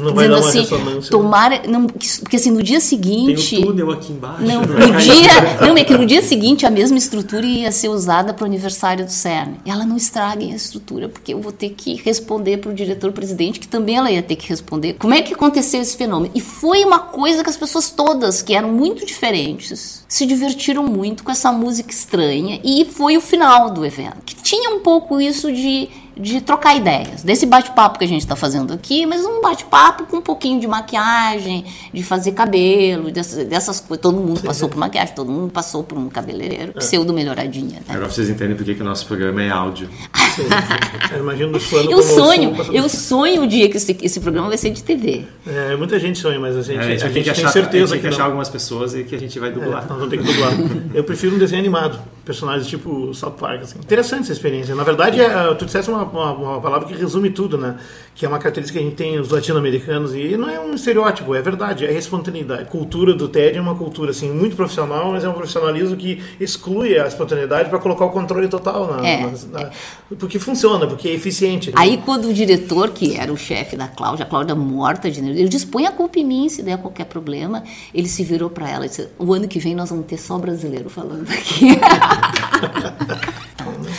não 0.00 0.12
dizendo 0.12 0.34
assim, 0.36 0.66
tomara, 1.10 1.62
não, 1.66 1.86
porque 1.86 2.36
assim 2.36 2.50
no 2.50 2.62
dia 2.62 2.80
seguinte, 2.80 3.56
tem 3.56 3.64
o 3.64 3.68
túnel 3.68 3.90
aqui 3.90 4.12
embaixo. 4.20 4.42
Não, 4.42 4.60
no 4.62 4.96
dia, 4.98 5.66
não 5.66 5.76
é 5.76 5.82
que 5.82 5.96
no 5.96 6.04
dia 6.04 6.20
seguinte 6.20 6.66
a 6.66 6.70
mesma 6.70 6.98
estrutura 6.98 7.46
ia 7.46 7.72
ser 7.72 7.88
usada 7.88 8.34
para 8.34 8.44
o 8.44 8.46
aniversário 8.46 9.04
do 9.04 9.10
CERN. 9.10 9.54
Ela 9.64 9.84
não 9.86 9.96
estraguem 9.96 10.52
a 10.52 10.56
estrutura, 10.56 11.08
porque 11.08 11.32
eu 11.32 11.40
vou 11.40 11.52
ter 11.52 11.70
que 11.70 11.94
responder 11.96 12.58
para 12.58 12.70
o 12.70 12.74
diretor-presidente, 12.74 13.58
que 13.58 13.66
também 13.66 13.96
ela 13.96 14.10
ia 14.10 14.22
ter 14.22 14.36
que 14.36 14.48
responder. 14.48 14.94
Como 14.94 15.14
é 15.14 15.22
que 15.22 15.32
aconteceu 15.32 15.80
esse 15.80 15.96
fenômeno? 15.96 16.32
E 16.34 16.40
foi 16.40 16.84
uma 16.84 16.98
coisa 16.98 17.42
que 17.42 17.50
as 17.50 17.56
pessoas 17.56 17.90
todas, 17.90 18.42
que 18.42 18.54
eram 18.54 18.70
muito 18.70 19.06
diferentes, 19.06 20.04
se 20.06 20.26
divertiram 20.26 20.84
muito 20.84 21.24
com 21.24 21.30
essa 21.30 21.50
música 21.50 21.90
estranha 21.90 22.60
e 22.62 22.84
foi 22.84 23.16
o 23.16 23.20
final 23.20 23.70
do 23.70 23.84
evento, 23.84 24.22
que 24.26 24.34
tinha 24.34 24.70
um 24.70 24.80
pouco 24.80 25.20
isso 25.20 25.50
de 25.52 25.88
de 26.20 26.40
trocar 26.40 26.76
ideias, 26.76 27.22
desse 27.22 27.46
bate-papo 27.46 27.98
que 27.98 28.04
a 28.04 28.08
gente 28.08 28.20
está 28.20 28.36
fazendo 28.36 28.72
aqui, 28.72 29.06
mas 29.06 29.24
um 29.24 29.40
bate-papo 29.40 30.04
com 30.04 30.18
um 30.18 30.22
pouquinho 30.22 30.60
de 30.60 30.66
maquiagem, 30.66 31.64
de 31.92 32.02
fazer 32.02 32.32
cabelo, 32.32 33.10
dessas, 33.10 33.46
dessas 33.46 33.80
coisas. 33.80 34.02
Todo 34.02 34.18
mundo 34.18 34.40
passou 34.42 34.68
por 34.68 34.78
maquiagem, 34.78 35.14
todo 35.14 35.30
mundo 35.30 35.50
passou 35.50 35.82
por 35.82 35.96
um 35.98 36.08
cabeleireiro, 36.08 36.72
é. 36.74 36.78
pseudo 36.78 37.12
melhoradinha. 37.12 37.80
Né? 37.80 37.84
Agora 37.88 38.10
vocês 38.10 38.28
entendem 38.28 38.56
por 38.56 38.64
que, 38.64 38.74
que 38.74 38.82
o 38.82 38.84
nosso 38.84 39.06
programa 39.06 39.42
é 39.42 39.50
áudio. 39.50 39.88
eu 41.12 41.20
imagino 41.20 41.58
falando 41.58 41.90
Eu 41.90 42.02
sonho, 42.02 42.52
eu 42.72 42.88
sonho 42.88 43.42
o 43.42 43.46
dia 43.46 43.68
que 43.68 43.76
esse, 43.76 43.96
esse 44.02 44.20
programa 44.20 44.48
vai 44.48 44.58
ser 44.58 44.70
de 44.70 44.82
TV. 44.82 45.24
É, 45.46 45.76
muita 45.76 45.98
gente 45.98 46.18
sonha, 46.18 46.38
mas 46.38 46.56
a 46.56 46.62
gente, 46.62 46.78
é, 46.78 46.80
a 46.80 46.88
gente, 46.90 47.04
a 47.04 47.08
gente 47.08 47.24
tem, 47.24 47.32
achar, 47.32 47.48
certeza 47.50 47.92
tem 47.92 48.00
que, 48.00 48.08
que 48.08 48.14
achar 48.14 48.24
algumas 48.24 48.48
pessoas 48.48 48.94
e 48.94 49.04
que 49.04 49.14
a 49.14 49.18
gente 49.18 49.38
vai 49.38 49.50
dublar. 49.50 49.84
É, 49.84 49.88
nós 49.88 49.98
vamos 49.98 50.08
ter 50.08 50.18
que 50.18 50.24
dublar. 50.24 50.52
eu 50.94 51.04
prefiro 51.04 51.36
um 51.36 51.38
desenho 51.38 51.60
animado, 51.60 51.98
personagens 52.24 52.66
tipo 52.66 53.12
South 53.14 53.32
Park. 53.32 53.62
Assim. 53.62 53.78
Interessante 53.78 54.22
essa 54.22 54.32
experiência. 54.32 54.74
Na 54.74 54.84
verdade, 54.84 55.20
é, 55.20 55.54
tu 55.54 55.64
disseste 55.64 55.90
uma, 55.90 56.09
uma, 56.12 56.32
uma 56.32 56.60
palavra 56.60 56.88
que 56.88 56.94
resume 56.94 57.30
tudo, 57.30 57.56
né? 57.56 57.76
Que 58.14 58.24
é 58.24 58.28
uma 58.28 58.38
característica 58.38 58.78
que 58.78 58.84
a 58.84 58.88
gente 58.88 58.96
tem 58.96 59.18
os 59.18 59.30
latino-americanos 59.30 60.14
e 60.14 60.36
não 60.36 60.48
é 60.48 60.60
um 60.60 60.74
estereótipo, 60.74 61.34
é 61.34 61.42
verdade, 61.42 61.86
é 61.86 61.92
espontaneidade. 61.92 62.62
A 62.62 62.64
cultura 62.66 63.14
do 63.14 63.28
TED 63.28 63.58
é 63.58 63.60
uma 63.60 63.74
cultura 63.74 64.10
assim 64.10 64.30
muito 64.30 64.56
profissional, 64.56 65.12
mas 65.12 65.24
é 65.24 65.28
um 65.28 65.32
profissionalismo 65.32 65.96
que 65.96 66.22
exclui 66.38 66.98
a 66.98 67.06
espontaneidade 67.06 67.68
para 67.68 67.78
colocar 67.78 68.04
o 68.04 68.10
controle 68.10 68.48
total 68.48 68.86
na, 68.96 69.06
é. 69.06 69.22
na, 69.22 69.30
na, 69.60 69.70
porque 70.18 70.38
funciona, 70.38 70.86
porque 70.86 71.08
é 71.08 71.12
eficiente. 71.12 71.72
Aí 71.74 71.98
quando 72.04 72.28
o 72.28 72.34
diretor, 72.34 72.90
que 72.90 73.16
era 73.16 73.32
o 73.32 73.36
chefe 73.36 73.76
da 73.76 73.88
Cláudia, 73.88 74.24
a 74.24 74.28
Cláudia 74.28 74.54
morta 74.54 75.10
de 75.10 75.20
ele 75.20 75.48
dispõe 75.48 75.86
a 75.86 75.92
culpa 75.92 76.18
em 76.18 76.24
mim 76.24 76.48
se 76.48 76.62
der 76.62 76.78
qualquer 76.78 77.04
problema, 77.04 77.62
ele 77.94 78.08
se 78.08 78.24
virou 78.24 78.50
para 78.50 78.68
ela 78.68 78.86
e 78.86 78.88
disse: 78.88 79.08
"O 79.18 79.32
ano 79.32 79.46
que 79.46 79.58
vem 79.58 79.74
nós 79.74 79.90
vamos 79.90 80.06
ter 80.06 80.18
só 80.18 80.38
brasileiro 80.38 80.90
falando 80.90 81.28
aqui". 81.30 81.78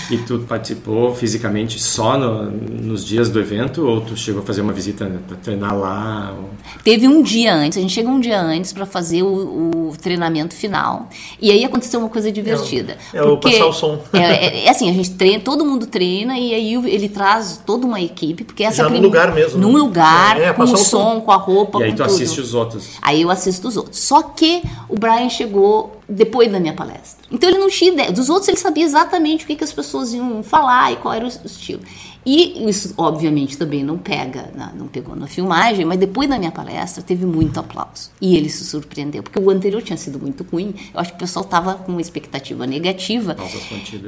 E 0.09 0.17
tu 0.17 0.39
participou 0.39 1.13
fisicamente 1.15 1.79
só 1.79 2.17
no, 2.17 2.51
nos 2.51 3.05
dias 3.05 3.29
do 3.29 3.39
evento 3.39 3.85
ou 3.85 4.01
tu 4.01 4.15
chegou 4.15 4.41
a 4.41 4.45
fazer 4.45 4.61
uma 4.61 4.73
visita 4.73 5.09
para 5.27 5.37
treinar 5.37 5.77
lá? 5.77 6.35
Ou... 6.37 6.49
Teve 6.83 7.07
um 7.07 7.21
dia 7.21 7.53
antes, 7.53 7.77
a 7.77 7.81
gente 7.81 7.93
chegou 7.93 8.13
um 8.13 8.19
dia 8.19 8.39
antes 8.39 8.73
para 8.73 8.85
fazer 8.85 9.23
o, 9.23 9.89
o, 9.89 9.93
treinamento 10.01 10.55
final. 10.55 11.09
E 11.41 11.51
aí 11.51 11.63
aconteceu 11.63 11.99
uma 11.99 12.09
coisa 12.09 12.31
divertida. 12.31 12.97
É, 13.13 13.21
o, 13.21 13.25
é 13.25 13.27
porque, 13.29 13.47
o 13.47 13.51
passar 13.51 13.65
o 13.65 13.73
som. 13.73 14.01
É, 14.13 14.19
é, 14.19 14.65
é, 14.65 14.69
assim, 14.69 14.89
a 14.89 14.93
gente 14.93 15.11
treina, 15.11 15.39
todo 15.39 15.65
mundo 15.65 15.87
treina 15.87 16.37
e 16.37 16.53
aí 16.53 16.73
ele 16.73 17.09
traz 17.09 17.61
toda 17.65 17.85
uma 17.85 17.99
equipe, 17.99 18.43
porque 18.43 18.63
essa 18.63 18.83
Já 18.83 18.89
no 18.89 18.99
lugar 18.99 19.33
mesmo. 19.33 19.59
Num 19.59 19.73
né? 19.73 19.79
lugar, 19.79 20.39
é, 20.39 20.53
com 20.53 20.63
o 20.63 20.67
som, 20.67 20.77
som, 20.77 21.21
com 21.21 21.31
a 21.31 21.37
roupa, 21.37 21.79
E 21.79 21.83
aí 21.83 21.91
tu 21.91 21.97
tudo. 21.97 22.05
assiste 22.05 22.39
os 22.39 22.53
outros. 22.53 22.97
Aí 23.01 23.21
eu 23.21 23.29
assisto 23.29 23.67
os 23.67 23.77
outros. 23.77 23.99
Só 23.99 24.21
que 24.21 24.61
o 24.87 24.97
Brian 24.97 25.29
chegou 25.29 26.00
depois 26.11 26.51
da 26.51 26.59
minha 26.59 26.73
palestra. 26.73 27.25
Então 27.31 27.49
ele 27.49 27.57
não 27.57 27.69
tinha 27.69 27.91
ideia. 27.91 28.11
Dos 28.11 28.29
outros 28.29 28.49
ele 28.49 28.57
sabia 28.57 28.83
exatamente 28.83 29.45
o 29.45 29.47
que, 29.47 29.55
que 29.55 29.63
as 29.63 29.71
pessoas 29.71 30.13
iam 30.13 30.43
falar 30.43 30.91
e 30.91 30.97
qual 30.97 31.13
era 31.13 31.25
o 31.25 31.27
estilo. 31.27 31.81
E 32.25 32.67
isso, 32.69 32.93
obviamente, 32.97 33.57
também 33.57 33.83
não 33.83 33.97
pega, 33.97 34.51
não 34.75 34.87
pegou 34.87 35.15
na 35.15 35.27
filmagem, 35.27 35.85
mas 35.85 35.99
depois 35.99 36.29
da 36.29 36.37
minha 36.37 36.51
palestra 36.51 37.03
teve 37.03 37.25
muito 37.25 37.59
aplauso. 37.59 38.11
E 38.21 38.35
ele 38.35 38.49
se 38.49 38.63
surpreendeu, 38.63 39.23
porque 39.23 39.39
o 39.39 39.49
anterior 39.49 39.81
tinha 39.81 39.97
sido 39.97 40.19
muito 40.19 40.45
ruim. 40.51 40.73
Eu 40.93 40.99
acho 40.99 41.11
que 41.11 41.15
o 41.15 41.19
pessoal 41.19 41.45
estava 41.45 41.75
com 41.75 41.91
uma 41.91 42.01
expectativa 42.01 42.65
negativa. 42.67 43.35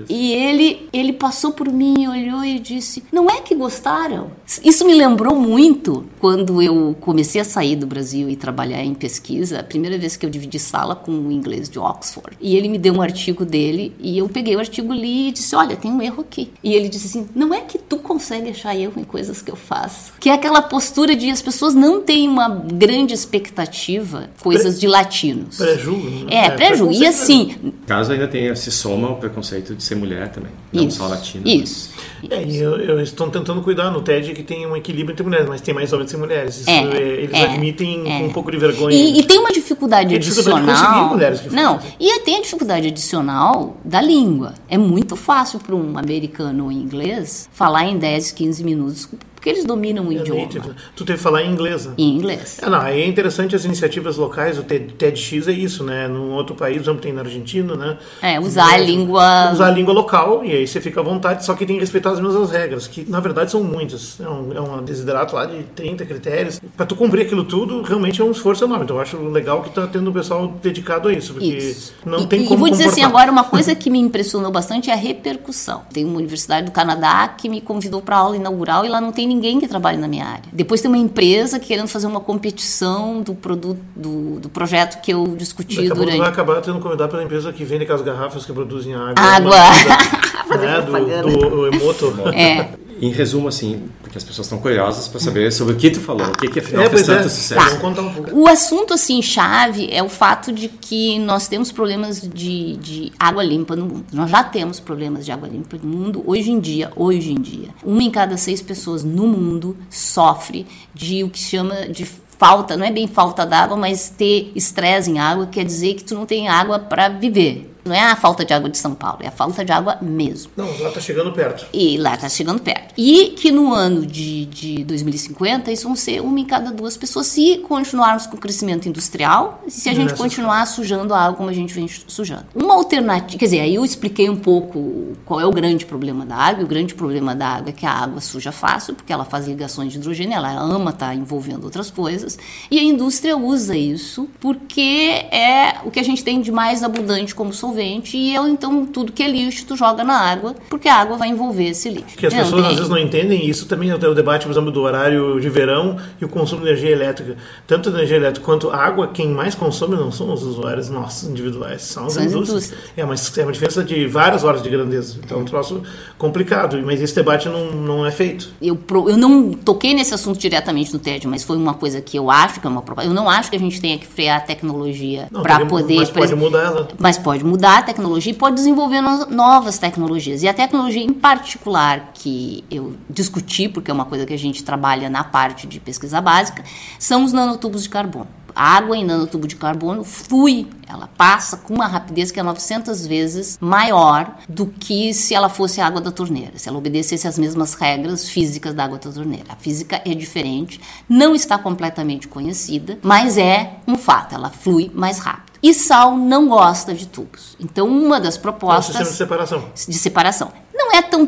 E 0.09 0.31
ele, 0.31 0.89
ele 0.93 1.13
passou 1.13 1.51
por 1.51 1.71
mim, 1.71 2.07
olhou 2.07 2.43
e 2.43 2.59
disse: 2.59 3.03
Não 3.11 3.29
é 3.29 3.41
que 3.41 3.55
gostaram? 3.55 4.31
Isso 4.63 4.85
me 4.85 4.93
lembrou 4.93 5.35
muito 5.35 6.05
quando 6.19 6.61
eu 6.61 6.95
comecei 7.01 7.41
a 7.41 7.45
sair 7.45 7.75
do 7.75 7.87
Brasil 7.87 8.29
e 8.29 8.35
trabalhar 8.35 8.83
em 8.83 8.93
pesquisa, 8.93 9.59
a 9.59 9.63
primeira 9.63 9.97
vez 9.97 10.15
que 10.15 10.25
eu 10.25 10.29
dividi 10.29 10.59
sala 10.59 10.95
com 10.95 11.11
o 11.11 11.31
inglês 11.31 11.69
de 11.69 11.79
Oxford. 11.79 12.37
E 12.39 12.55
ele 12.55 12.69
me 12.69 12.77
deu 12.77 12.93
um 12.93 13.01
artigo 13.01 13.45
dele 13.45 13.93
e 13.99 14.17
eu 14.17 14.29
peguei 14.29 14.55
o 14.55 14.59
artigo 14.59 14.91
ali 14.91 15.29
e 15.29 15.31
disse: 15.31 15.55
Olha, 15.55 15.75
tem 15.75 15.91
um 15.91 16.01
erro 16.01 16.21
aqui. 16.21 16.51
E 16.63 16.73
ele 16.73 16.89
disse 16.89 17.07
assim: 17.07 17.27
Não 17.35 17.53
é 17.53 17.61
que 17.61 17.77
tu 17.77 17.97
consegue 18.03 18.49
achar 18.49 18.75
erro 18.75 18.93
em 18.97 19.03
coisas 19.03 19.41
que 19.41 19.49
eu 19.49 19.55
faço. 19.55 20.13
Que 20.19 20.29
é 20.29 20.33
aquela 20.33 20.61
postura 20.61 21.15
de 21.15 21.29
as 21.29 21.41
pessoas 21.41 21.73
não 21.73 22.01
têm 22.01 22.27
uma 22.29 22.49
grande 22.49 23.13
expectativa, 23.13 24.29
coisas 24.41 24.73
Pre 24.73 24.81
de 24.81 24.87
latinos. 24.87 25.57
Prejuízo. 25.57 26.25
Né? 26.25 26.35
É, 26.35 26.45
é 26.45 26.49
prejuízo. 26.51 27.03
E 27.03 27.07
assim. 27.07 27.55
No 27.63 27.71
caso, 27.87 28.11
ainda 28.11 28.27
tem, 28.27 28.53
se 28.55 28.71
soma 28.71 29.09
o 29.09 29.15
preconceito 29.15 29.73
de 29.73 29.81
ser 29.81 29.95
mulher 29.95 30.29
também, 30.29 30.51
não 30.71 30.87
isso, 30.87 30.97
só 30.97 31.07
latino. 31.07 31.47
Isso. 31.47 31.91
É, 32.29 32.43
e 32.43 32.57
eu, 32.57 32.77
eu 32.77 33.01
estou 33.01 33.29
tentando 33.29 33.61
cuidar 33.61 33.91
no 33.91 34.01
TED 34.01 34.33
que 34.33 34.43
tem 34.43 34.65
um 34.65 34.75
equilíbrio 34.75 35.13
entre 35.13 35.23
mulheres, 35.23 35.47
mas 35.47 35.61
tem 35.61 35.73
mais 35.73 35.91
homens 35.91 36.11
e 36.13 36.17
mulheres. 36.17 36.61
Isso, 36.61 36.69
é, 36.69 36.83
é, 36.83 37.01
eles 37.23 37.33
é, 37.33 37.43
admitem 37.43 38.11
é. 38.11 38.19
com 38.19 38.25
um 38.27 38.33
pouco 38.33 38.51
de 38.51 38.57
vergonha. 38.57 38.95
E, 38.95 39.19
e 39.19 39.23
tem 39.23 39.39
uma 39.39 39.51
dificuldade 39.51 40.15
adicional. 40.15 40.59
Dificuldade 40.59 41.13
mulheres 41.13 41.39
que 41.41 41.49
não, 41.49 41.79
e 41.99 42.19
tem 42.21 42.37
a 42.37 42.41
dificuldade 42.41 42.87
adicional 42.87 43.77
da 43.83 44.01
língua. 44.01 44.53
É 44.69 44.77
muito 44.77 45.15
fácil 45.15 45.59
para 45.59 45.75
um 45.75 45.97
americano 45.97 46.65
ou 46.65 46.71
inglês 46.71 47.49
falar 47.51 47.85
em 47.85 47.92
10, 47.99 48.31
15 48.31 48.63
minutos 48.63 49.09
porque 49.43 49.49
eles 49.49 49.65
dominam 49.65 50.07
o 50.07 50.11
é 50.13 50.15
idioma. 50.15 50.47
Tu 50.95 51.03
teve 51.03 51.17
que 51.17 51.23
falar 51.23 51.43
em 51.43 51.51
inglês. 51.51 51.85
Né? 51.85 51.93
Em 51.97 52.15
inglês. 52.15 52.59
É, 52.61 52.69
não, 52.69 52.81
é 52.81 53.05
interessante 53.05 53.53
as 53.53 53.65
iniciativas 53.65 54.15
locais, 54.15 54.57
o 54.57 54.63
TEDx 54.63 55.49
é 55.49 55.51
isso, 55.51 55.83
né? 55.83 56.07
Num 56.07 56.31
outro 56.31 56.55
país, 56.55 56.81
exemplo, 56.81 57.01
tem 57.01 57.11
na 57.11 57.23
Argentina, 57.23 57.75
né? 57.75 57.97
É, 58.21 58.39
usar 58.39 58.73
a 58.73 58.77
língua... 58.77 59.51
Usar 59.51 59.67
a 59.67 59.71
língua 59.71 59.93
local, 59.93 60.45
e 60.45 60.53
aí 60.53 60.65
você 60.65 60.79
fica 60.79 61.01
à 61.01 61.03
vontade, 61.03 61.43
só 61.43 61.55
que 61.55 61.65
tem 61.65 61.75
que 61.75 61.81
respeitar 61.81 62.11
as 62.11 62.21
mesmas 62.21 62.51
regras, 62.51 62.87
que 62.87 63.03
na 63.09 63.19
verdade 63.19 63.51
são 63.51 63.61
muitas. 63.61 64.17
É 64.21 64.29
um, 64.29 64.53
é 64.53 64.61
um 64.61 64.81
desiderato 64.81 65.35
lá 65.35 65.45
de 65.45 65.61
30 65.75 66.05
critérios. 66.05 66.61
Para 66.77 66.85
tu 66.85 66.95
cumprir 66.95 67.25
aquilo 67.25 67.43
tudo, 67.43 67.81
realmente 67.81 68.21
é 68.21 68.23
um 68.23 68.31
esforço 68.31 68.63
enorme. 68.63 68.85
Então 68.85 68.95
eu 68.95 69.01
acho 69.01 69.17
legal 69.17 69.61
que 69.61 69.71
tá 69.71 69.85
tendo 69.87 70.09
o 70.09 70.13
pessoal 70.13 70.47
dedicado 70.61 71.09
a 71.09 71.13
isso, 71.13 71.33
porque 71.33 71.47
isso. 71.47 71.93
não 72.05 72.19
e, 72.19 72.27
tem 72.27 72.43
e 72.43 72.47
como 72.47 72.55
E 72.55 72.59
vou 72.59 72.69
dizer 72.69 72.85
comportar. 72.85 73.03
assim, 73.03 73.13
agora 73.13 73.29
uma 73.29 73.43
coisa 73.43 73.75
que 73.75 73.89
me 73.89 73.99
impressionou 73.99 74.53
bastante 74.53 74.89
é 74.89 74.93
a 74.93 74.95
repercussão. 74.95 75.81
Tem 75.91 76.05
uma 76.05 76.15
universidade 76.15 76.65
do 76.65 76.71
Canadá 76.71 77.27
que 77.27 77.49
me 77.49 77.59
convidou 77.59 78.01
para 78.01 78.15
aula 78.15 78.37
inaugural 78.37 78.85
e 78.85 78.87
lá 78.87 79.01
não 79.01 79.11
tem 79.11 79.32
ninguém 79.33 79.59
que 79.59 79.67
trabalhe 79.67 79.97
na 79.97 80.07
minha 80.07 80.25
área. 80.25 80.43
Depois 80.51 80.81
tem 80.81 80.89
uma 80.89 80.97
empresa 80.97 81.59
querendo 81.59 81.87
fazer 81.87 82.07
uma 82.07 82.19
competição 82.19 83.21
do 83.21 83.33
produto, 83.33 83.79
do, 83.95 84.39
do 84.39 84.49
projeto 84.49 85.01
que 85.01 85.11
eu 85.11 85.35
discuti 85.35 85.75
Daqui 85.75 85.89
durante. 85.89 86.17
vai 86.17 86.29
acabar 86.29 86.61
tendo 86.61 86.79
convidado 86.79 87.11
pela 87.11 87.23
empresa 87.23 87.51
que 87.51 87.63
vende 87.63 87.83
aquelas 87.83 88.01
garrafas 88.01 88.45
que 88.45 88.53
produzem 88.53 88.93
água. 88.93 89.15
Água. 89.17 89.57
né, 90.57 91.21
do, 91.21 91.31
do, 91.31 91.49
do 91.49 91.67
Emoto. 91.67 92.13
É. 92.33 92.82
Em 93.03 93.11
resumo, 93.11 93.49
assim, 93.49 93.89
porque 94.01 94.17
as 94.17 94.23
pessoas 94.23 94.47
estão 94.47 94.59
curiosas 94.59 95.09
para 95.09 95.19
saber 95.19 95.51
sobre 95.51 95.73
o 95.73 95.77
que 95.77 95.91
tu 95.91 95.99
falou, 95.99 96.25
o 96.25 96.31
que, 96.31 96.47
que 96.47 96.59
afinal 96.59 96.85
É, 96.85 96.89
fez 96.89 97.09
é. 97.09 97.17
tanto 97.17 97.29
sucesso. 97.29 97.65
Vamos 97.65 97.79
contar 97.79 98.01
um 98.01 98.13
pouco. 98.13 98.39
O 98.39 98.47
assunto, 98.47 98.93
assim, 98.93 99.21
chave 99.21 99.89
é 99.91 100.01
o 100.01 100.07
fato 100.07 100.53
de 100.53 100.69
que 100.69 101.19
nós 101.19 101.49
temos 101.49 101.69
problemas 101.69 102.21
de, 102.21 102.77
de 102.77 103.11
água 103.19 103.43
limpa 103.43 103.75
no 103.75 103.87
mundo. 103.87 104.05
Nós 104.13 104.31
já 104.31 104.41
temos 104.41 104.79
problemas 104.79 105.25
de 105.25 105.33
água 105.33 105.49
limpa 105.49 105.77
no 105.83 105.89
mundo 105.89 106.23
hoje 106.25 106.49
em 106.49 106.61
dia. 106.61 106.93
Hoje 106.95 107.33
em 107.33 107.41
dia. 107.41 107.69
Uma 107.83 108.03
em 108.03 108.09
cada 108.09 108.37
seis 108.37 108.61
pessoas 108.61 109.03
no 109.03 109.27
mundo 109.27 109.75
sofre 109.89 110.65
de 110.93 111.25
o 111.25 111.29
que 111.29 111.39
se 111.39 111.49
chama 111.49 111.89
de 111.89 112.05
falta, 112.37 112.77
não 112.77 112.85
é 112.85 112.91
bem 112.91 113.07
falta 113.07 113.45
d'água, 113.45 113.75
mas 113.75 114.09
ter 114.09 114.51
estresse 114.55 115.11
em 115.11 115.19
água 115.19 115.47
quer 115.47 115.65
dizer 115.65 115.95
que 115.95 116.05
tu 116.05 116.15
não 116.15 116.25
tem 116.25 116.47
água 116.47 116.79
para 116.79 117.09
viver. 117.09 117.72
Não 117.85 117.93
é 117.93 117.99
a 117.99 118.15
falta 118.15 118.45
de 118.45 118.53
água 118.53 118.69
de 118.69 118.77
São 118.77 118.93
Paulo, 118.95 119.19
é 119.21 119.27
a 119.27 119.31
falta 119.31 119.63
de 119.65 119.71
água 119.71 119.97
mesmo. 120.01 120.51
Não, 120.55 120.65
lá 120.79 120.89
está 120.89 121.01
chegando 121.01 121.33
perto. 121.33 121.65
E 121.73 121.97
lá 121.97 122.15
está 122.15 122.29
chegando 122.29 122.61
perto. 122.61 122.93
E 122.97 123.35
que 123.37 123.51
no 123.51 123.73
ano 123.73 124.05
de, 124.05 124.45
de 124.45 124.83
2050, 124.85 125.71
isso 125.71 125.83
vão 125.83 125.95
ser 125.95 126.21
uma 126.21 126.39
em 126.39 126.45
cada 126.45 126.71
duas 126.71 126.95
pessoas, 126.95 127.27
se 127.27 127.57
continuarmos 127.57 128.25
com 128.25 128.37
o 128.37 128.39
crescimento 128.39 128.87
industrial 128.87 129.61
e 129.67 129.71
se 129.71 129.89
a 129.89 129.93
gente 129.93 130.11
Nessa 130.11 130.23
continuar 130.23 130.65
sujando 130.65 131.13
a 131.13 131.19
água 131.19 131.37
como 131.37 131.49
a 131.49 131.53
gente 131.53 131.73
vem 131.73 131.87
sujando. 131.87 132.45
Uma 132.55 132.75
alternativa, 132.75 133.37
quer 133.37 133.45
dizer, 133.45 133.59
aí 133.59 133.75
eu 133.75 133.83
expliquei 133.83 134.29
um 134.29 134.37
pouco 134.37 135.17
qual 135.25 135.41
é 135.41 135.45
o 135.45 135.51
grande 135.51 135.85
problema 135.85 136.25
da 136.25 136.35
água. 136.35 136.63
O 136.63 136.67
grande 136.67 136.95
problema 136.95 137.35
da 137.35 137.47
água 137.47 137.69
é 137.69 137.73
que 137.73 137.85
a 137.85 137.91
água 137.91 138.21
suja 138.21 138.51
fácil, 138.51 138.93
porque 138.93 139.11
ela 139.11 139.25
faz 139.25 139.47
ligações 139.47 139.91
de 139.91 139.97
hidrogênio, 139.97 140.35
ela 140.35 140.53
ama 140.53 140.91
estar 140.91 141.13
envolvendo 141.13 141.65
outras 141.65 141.91
coisas. 141.91 142.37
E 142.71 142.79
a 142.79 142.83
indústria 142.83 143.35
usa 143.35 143.75
isso 143.75 144.29
porque 144.39 145.25
é 145.31 145.79
o 145.83 145.91
que 145.91 145.99
a 145.99 146.03
gente 146.03 146.23
tem 146.23 146.41
de 146.41 146.51
mais 146.51 146.81
abundante 146.81 147.35
como 147.35 147.51
solvente 147.51 147.72
e 147.77 148.33
eu, 148.35 148.47
então, 148.47 148.85
tudo 148.85 149.11
que 149.11 149.23
é 149.23 149.27
lixo 149.27 149.65
tu 149.65 149.75
joga 149.75 150.03
na 150.03 150.17
água, 150.19 150.55
porque 150.69 150.87
a 150.87 150.95
água 150.95 151.17
vai 151.17 151.29
envolver 151.29 151.65
esse 151.69 151.89
lixo. 151.89 152.15
Que 152.17 152.25
as 152.27 152.33
Não, 152.33 152.41
pessoas 152.43 152.61
tem- 152.61 152.69
às 152.71 152.75
vezes 152.75 152.89
não 152.89 152.97
entendem, 152.97 153.49
isso 153.49 153.65
também 153.67 153.89
é 153.89 153.95
o 153.95 154.13
debate, 154.15 154.45
por 154.45 154.51
exemplo, 154.51 154.71
do 154.71 154.81
horário 154.81 155.39
de 155.39 155.49
verão 155.49 155.97
e 156.21 156.25
o 156.25 156.29
consumo 156.29 156.61
de 156.61 156.67
energia 156.69 156.89
elétrica. 156.91 157.37
Tanto 157.67 157.89
de 157.89 157.95
energia 157.95 158.17
elétrica 158.17 158.45
quanto 158.45 158.69
água, 158.69 159.07
quem 159.13 159.29
mais 159.29 159.55
consome 159.55 159.95
não 159.95 160.11
são 160.11 160.31
os 160.33 160.43
usuários 160.43 160.89
nossos 160.89 161.29
individuais, 161.29 161.81
são 161.83 162.05
as 162.05 162.13
São 162.13 162.23
as 162.23 162.31
indústrias. 162.31 162.65
indústrias. 162.65 162.91
É 162.97 163.03
uma, 163.03 163.13
é 163.15 163.43
uma 163.45 163.51
diferença 163.53 163.83
de 163.83 164.05
várias 164.07 164.43
horas 164.43 164.61
de 164.61 164.69
grandeza. 164.69 165.17
Então 165.23 165.39
é 165.39 165.41
um 165.41 165.45
troço 165.45 165.81
complicado, 166.17 166.81
mas 166.85 167.01
esse 167.01 167.15
debate 167.15 167.47
não, 167.49 167.71
não 167.71 168.05
é 168.05 168.11
feito. 168.11 168.49
Eu, 168.61 168.77
eu 169.07 169.17
não 169.17 169.51
toquei 169.53 169.93
nesse 169.93 170.13
assunto 170.13 170.39
diretamente 170.39 170.91
no 170.93 170.99
TED, 170.99 171.27
mas 171.27 171.43
foi 171.43 171.57
uma 171.57 171.73
coisa 171.73 172.01
que 172.01 172.17
eu 172.17 172.29
acho 172.29 172.59
que 172.59 172.67
é 172.67 172.69
uma. 172.69 172.83
Eu 173.03 173.13
não 173.13 173.29
acho 173.29 173.49
que 173.49 173.55
a 173.55 173.59
gente 173.59 173.79
tenha 173.81 173.97
que 173.97 174.05
frear 174.05 174.37
a 174.37 174.41
tecnologia 174.41 175.27
para 175.31 175.57
pode- 175.65 175.69
poder. 175.69 175.95
mas 175.97 176.09
pode 176.09 176.35
mudar 176.35 176.63
ela. 176.63 176.87
Mas 176.99 177.17
pode 177.17 177.43
mudar 177.43 177.62
a 177.65 177.81
tecnologia 177.81 178.31
e 178.31 178.35
pode 178.35 178.55
desenvolver 178.55 179.01
no- 179.01 179.25
novas 179.27 179.77
tecnologias. 179.77 180.43
E 180.43 180.47
a 180.47 180.53
tecnologia 180.53 181.01
em 181.03 181.13
particular 181.13 182.11
que 182.13 182.63
eu 182.69 182.95
discuti, 183.09 183.67
porque 183.69 183.89
é 183.91 183.93
uma 183.93 184.05
coisa 184.05 184.25
que 184.25 184.33
a 184.33 184.37
gente 184.39 184.63
trabalha 184.63 185.09
na 185.09 185.23
parte 185.23 185.67
de 185.67 185.79
pesquisa 185.79 186.21
básica, 186.21 186.63
são 186.99 187.23
os 187.23 187.33
nanotubos 187.33 187.83
de 187.83 187.89
carbono. 187.89 188.27
A 188.55 188.77
água 188.77 188.95
em 188.95 189.03
nanotubo 189.03 189.47
de 189.47 189.55
carbono 189.55 190.03
flui, 190.03 190.67
ela 190.87 191.07
passa 191.07 191.57
com 191.57 191.73
uma 191.73 191.87
rapidez 191.87 192.29
que 192.31 192.39
é 192.39 192.43
900 192.43 193.07
vezes 193.07 193.57
maior 193.59 194.35
do 194.47 194.67
que 194.67 195.11
se 195.11 195.33
ela 195.33 195.49
fosse 195.49 195.81
a 195.81 195.87
água 195.87 195.99
da 195.99 196.11
torneira, 196.11 196.51
se 196.59 196.69
ela 196.69 196.77
obedecesse 196.77 197.27
às 197.27 197.39
mesmas 197.39 197.73
regras 197.73 198.29
físicas 198.29 198.75
da 198.75 198.83
água 198.83 198.99
da 198.99 199.11
torneira. 199.11 199.45
A 199.49 199.55
física 199.55 200.03
é 200.05 200.13
diferente, 200.13 200.79
não 201.09 201.33
está 201.33 201.57
completamente 201.57 202.27
conhecida, 202.27 202.99
mas 203.01 203.39
é 203.39 203.77
um 203.87 203.95
fato, 203.97 204.35
ela 204.35 204.51
flui 204.51 204.91
mais 204.93 205.17
rápido. 205.17 205.52
E 205.63 205.73
sal 205.73 206.17
não 206.17 206.49
gosta 206.49 206.93
de 206.93 207.07
tubos. 207.07 207.55
Então, 207.57 207.87
uma 207.87 208.19
das 208.19 208.35
É 208.35 208.39
um 208.39 208.41
propostas 208.41 208.85
sistema 209.07 209.09
de 209.11 209.15
separação. 209.17 209.63
de 209.87 209.93
separação. 209.97 210.51
Não 210.93 210.99
é 210.99 211.01
tão 211.01 211.27